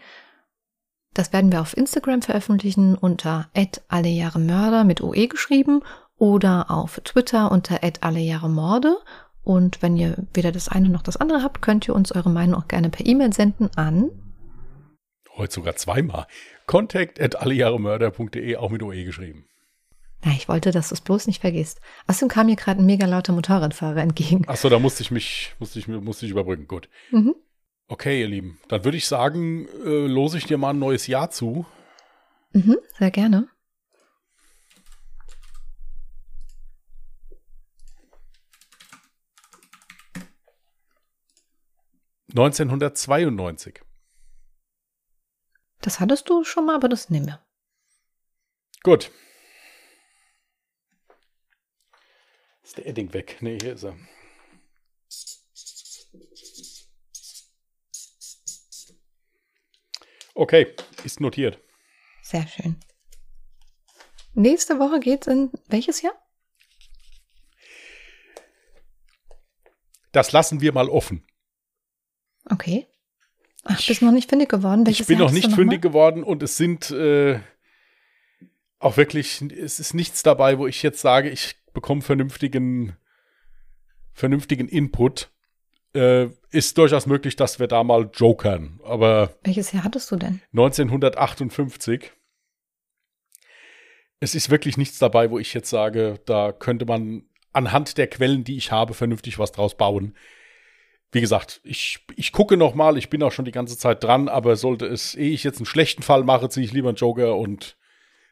Das 1.15 1.33
werden 1.33 1.51
wir 1.51 1.61
auf 1.61 1.75
Instagram 1.75 2.21
veröffentlichen 2.21 2.93
unter 2.93 3.49
@allejahremörder 3.87 4.83
mit 4.83 5.01
OE 5.01 5.27
geschrieben 5.27 5.81
oder 6.17 6.69
auf 6.69 7.01
Twitter 7.03 7.51
unter 7.51 7.79
@allejahremorde. 8.01 8.97
Und 9.43 9.81
wenn 9.81 9.97
ihr 9.97 10.17
weder 10.35 10.51
das 10.51 10.69
eine 10.69 10.89
noch 10.89 11.01
das 11.01 11.17
andere 11.17 11.41
habt, 11.41 11.63
könnt 11.63 11.87
ihr 11.87 11.95
uns 11.95 12.11
eure 12.11 12.29
Meinung 12.29 12.61
auch 12.61 12.67
gerne 12.67 12.89
per 12.89 13.05
E-Mail 13.05 13.33
senden 13.33 13.69
an 13.75 14.11
heute 15.37 15.53
sogar 15.53 15.75
zweimal 15.75 16.27
contact 16.65 17.19
at 17.19 17.35
allejahremörder.de 17.35 18.55
auch 18.57 18.69
mit 18.69 18.83
OE 18.83 19.03
geschrieben. 19.03 19.45
Ja, 20.23 20.31
ich 20.31 20.47
wollte, 20.47 20.71
dass 20.71 20.89
du 20.89 20.95
es 20.95 21.01
bloß 21.01 21.27
nicht 21.27 21.41
vergisst. 21.41 21.81
Außerdem 22.07 22.29
kam 22.29 22.47
mir 22.47 22.55
gerade 22.55 22.81
ein 22.81 22.85
mega 22.85 23.05
lauter 23.05 23.33
Motorradfahrer 23.33 24.01
entgegen. 24.01 24.47
Achso, 24.47 24.69
da 24.69 24.79
musste 24.79 25.03
ich 25.03 25.11
mich, 25.11 25.53
musste 25.59 25.77
ich, 25.77 25.87
musste 25.87 26.25
ich 26.25 26.31
überbrücken. 26.31 26.67
Gut. 26.67 26.89
Mhm. 27.11 27.35
Okay, 27.87 28.21
ihr 28.21 28.27
Lieben, 28.27 28.59
dann 28.67 28.83
würde 28.83 28.97
ich 28.97 29.07
sagen, 29.07 29.67
äh, 29.67 30.07
lose 30.07 30.39
ich 30.39 30.45
dir 30.45 30.57
mal 30.57 30.71
ein 30.71 30.79
neues 30.79 31.05
Jahr 31.05 31.29
zu. 31.29 31.67
Mhm, 32.51 32.77
sehr 32.97 33.11
gerne. 33.11 33.47
Neunzehnhundertzweiundneunzig. 42.33 43.81
Das 45.81 45.99
hattest 45.99 46.27
du 46.27 46.43
schon 46.43 46.65
mal, 46.65 46.75
aber 46.75 46.89
das 46.89 47.09
nehmen 47.09 47.27
wir. 47.27 47.45
Gut. 48.83 49.11
Ist 52.63 52.77
der 52.77 52.87
Edding 52.87 53.13
weg? 53.13 53.37
Nee, 53.41 53.59
hier 53.61 53.73
ist 53.73 53.83
er. 53.83 53.95
Okay, 60.35 60.75
ist 61.03 61.21
notiert. 61.21 61.59
Sehr 62.21 62.45
schön. 62.47 62.75
Nächste 64.33 64.79
Woche 64.79 64.99
geht's 64.99 65.27
in 65.27 65.49
welches 65.67 66.01
Jahr? 66.01 66.13
Das 70.11 70.33
lassen 70.33 70.61
wir 70.61 70.73
mal 70.73 70.89
offen. 70.89 71.25
Okay. 72.49 72.85
Ach, 73.63 73.81
bist 73.87 74.01
noch 74.01 74.11
nicht 74.11 74.29
fündig 74.29 74.49
geworden? 74.49 74.85
Welches 74.85 75.01
ich 75.01 75.07
bin 75.07 75.17
Jahr 75.17 75.27
noch 75.27 75.33
nicht 75.33 75.49
noch 75.49 75.55
fündig 75.55 75.83
mal? 75.83 75.89
geworden 75.89 76.23
und 76.23 76.43
es 76.43 76.57
sind 76.57 76.91
äh, 76.91 77.39
auch 78.79 78.97
wirklich, 78.97 79.41
es 79.41 79.79
ist 79.79 79.93
nichts 79.93 80.21
dabei, 80.21 80.59
wo 80.59 80.67
ich 80.67 80.83
jetzt 80.83 80.99
sage, 80.99 81.29
ich 81.29 81.55
bekomme 81.73 82.01
vernünftigen, 82.01 82.97
vernünftigen 84.13 84.67
Input. 84.67 85.31
Äh, 85.95 86.29
ist 86.51 86.77
durchaus 86.77 87.05
möglich, 87.05 87.35
dass 87.35 87.59
wir 87.59 87.67
da 87.67 87.83
mal 87.83 88.09
jokern. 88.13 88.79
Aber. 88.83 89.31
Welches 89.43 89.71
Jahr 89.71 89.83
hattest 89.83 90.11
du 90.11 90.17
denn? 90.17 90.41
1958. 90.51 92.11
Es 94.19 94.35
ist 94.35 94.49
wirklich 94.49 94.77
nichts 94.77 94.99
dabei, 94.99 95.31
wo 95.31 95.39
ich 95.39 95.53
jetzt 95.53 95.69
sage, 95.69 96.19
da 96.25 96.51
könnte 96.51 96.85
man 96.85 97.23
anhand 97.53 97.97
der 97.97 98.07
Quellen, 98.07 98.43
die 98.43 98.57
ich 98.57 98.71
habe, 98.71 98.93
vernünftig 98.93 99.39
was 99.39 99.51
draus 99.51 99.75
bauen 99.75 100.15
wie 101.15 101.21
gesagt, 101.21 101.61
ich, 101.63 101.99
ich 102.17 102.33
gucke 102.33 102.57
noch 102.57 102.75
mal, 102.75 102.97
ich 102.97 103.09
bin 103.09 103.23
auch 103.23 103.31
schon 103.31 103.45
die 103.45 103.53
ganze 103.53 103.77
Zeit 103.77 104.03
dran, 104.03 104.27
aber 104.27 104.57
sollte 104.57 104.85
es, 104.85 105.15
ehe 105.15 105.31
ich 105.31 105.45
jetzt 105.45 105.59
einen 105.59 105.65
schlechten 105.65 106.03
Fall 106.03 106.25
mache, 106.25 106.49
ziehe 106.49 106.65
ich 106.65 106.73
lieber 106.73 106.89
einen 106.89 106.97
Joker 106.97 107.37
und 107.37 107.77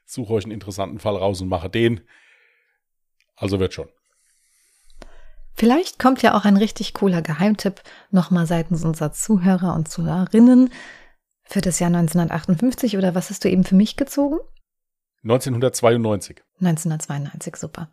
suche 0.05 0.33
euch 0.33 0.43
einen 0.43 0.51
interessanten 0.51 0.99
Fall 0.99 1.15
raus 1.15 1.39
und 1.39 1.47
mache 1.47 1.69
den. 1.69 2.01
Also 3.37 3.61
wird 3.61 3.73
schon. 3.73 3.87
Vielleicht 5.55 5.99
kommt 5.99 6.21
ja 6.21 6.35
auch 6.35 6.45
ein 6.45 6.57
richtig 6.57 6.93
cooler 6.93 7.21
Geheimtipp 7.21 7.81
nochmal 8.09 8.47
seitens 8.47 8.83
unserer 8.83 9.11
Zuhörer 9.11 9.75
und 9.75 9.87
Zuhörerinnen 9.87 10.71
für 11.43 11.61
das 11.61 11.79
Jahr 11.79 11.89
1958 11.89 12.97
oder 12.97 13.15
was 13.15 13.29
hast 13.29 13.43
du 13.43 13.49
eben 13.49 13.63
für 13.63 13.75
mich 13.75 13.95
gezogen? 13.95 14.39
1992. 15.23 16.43
1992, 16.59 17.55
super. 17.55 17.89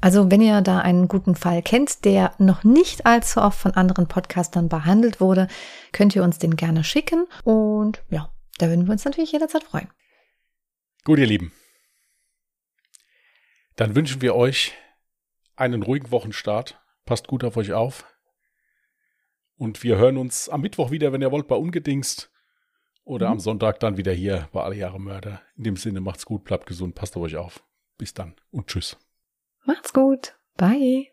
Also 0.00 0.30
wenn 0.30 0.40
ihr 0.40 0.62
da 0.62 0.78
einen 0.78 1.06
guten 1.06 1.36
Fall 1.36 1.62
kennt, 1.62 2.04
der 2.04 2.34
noch 2.38 2.64
nicht 2.64 3.06
allzu 3.06 3.40
oft 3.40 3.58
von 3.58 3.74
anderen 3.74 4.08
Podcastern 4.08 4.68
behandelt 4.68 5.20
wurde, 5.20 5.46
könnt 5.92 6.16
ihr 6.16 6.24
uns 6.24 6.38
den 6.38 6.56
gerne 6.56 6.82
schicken. 6.82 7.26
Und 7.44 8.02
ja, 8.10 8.32
da 8.58 8.68
würden 8.68 8.86
wir 8.86 8.92
uns 8.92 9.04
natürlich 9.04 9.30
jederzeit 9.30 9.62
freuen. 9.62 9.88
Gut, 11.04 11.20
ihr 11.20 11.26
Lieben. 11.26 11.52
Dann 13.76 13.94
wünschen 13.94 14.22
wir 14.22 14.34
euch 14.34 14.72
einen 15.54 15.82
ruhigen 15.82 16.10
Wochenstart. 16.10 16.81
Passt 17.04 17.28
gut 17.28 17.44
auf 17.44 17.56
euch 17.56 17.72
auf. 17.72 18.04
Und 19.56 19.82
wir 19.82 19.96
hören 19.96 20.16
uns 20.16 20.48
am 20.48 20.60
Mittwoch 20.60 20.90
wieder, 20.90 21.12
wenn 21.12 21.22
ihr 21.22 21.30
wollt, 21.30 21.48
bei 21.48 21.56
Ungedingst. 21.56 22.30
Oder 23.04 23.26
mhm. 23.26 23.32
am 23.32 23.40
Sonntag 23.40 23.80
dann 23.80 23.96
wieder 23.96 24.12
hier 24.12 24.48
bei 24.52 24.62
Alle 24.62 24.76
Jahre 24.76 25.00
Mörder. 25.00 25.42
In 25.56 25.64
dem 25.64 25.76
Sinne, 25.76 26.00
macht's 26.00 26.26
gut, 26.26 26.44
bleibt 26.44 26.66
gesund, 26.66 26.94
passt 26.94 27.16
auf 27.16 27.22
euch 27.22 27.36
auf. 27.36 27.64
Bis 27.98 28.14
dann 28.14 28.34
und 28.50 28.68
tschüss. 28.68 28.96
Macht's 29.64 29.92
gut. 29.92 30.36
Bye. 30.56 31.11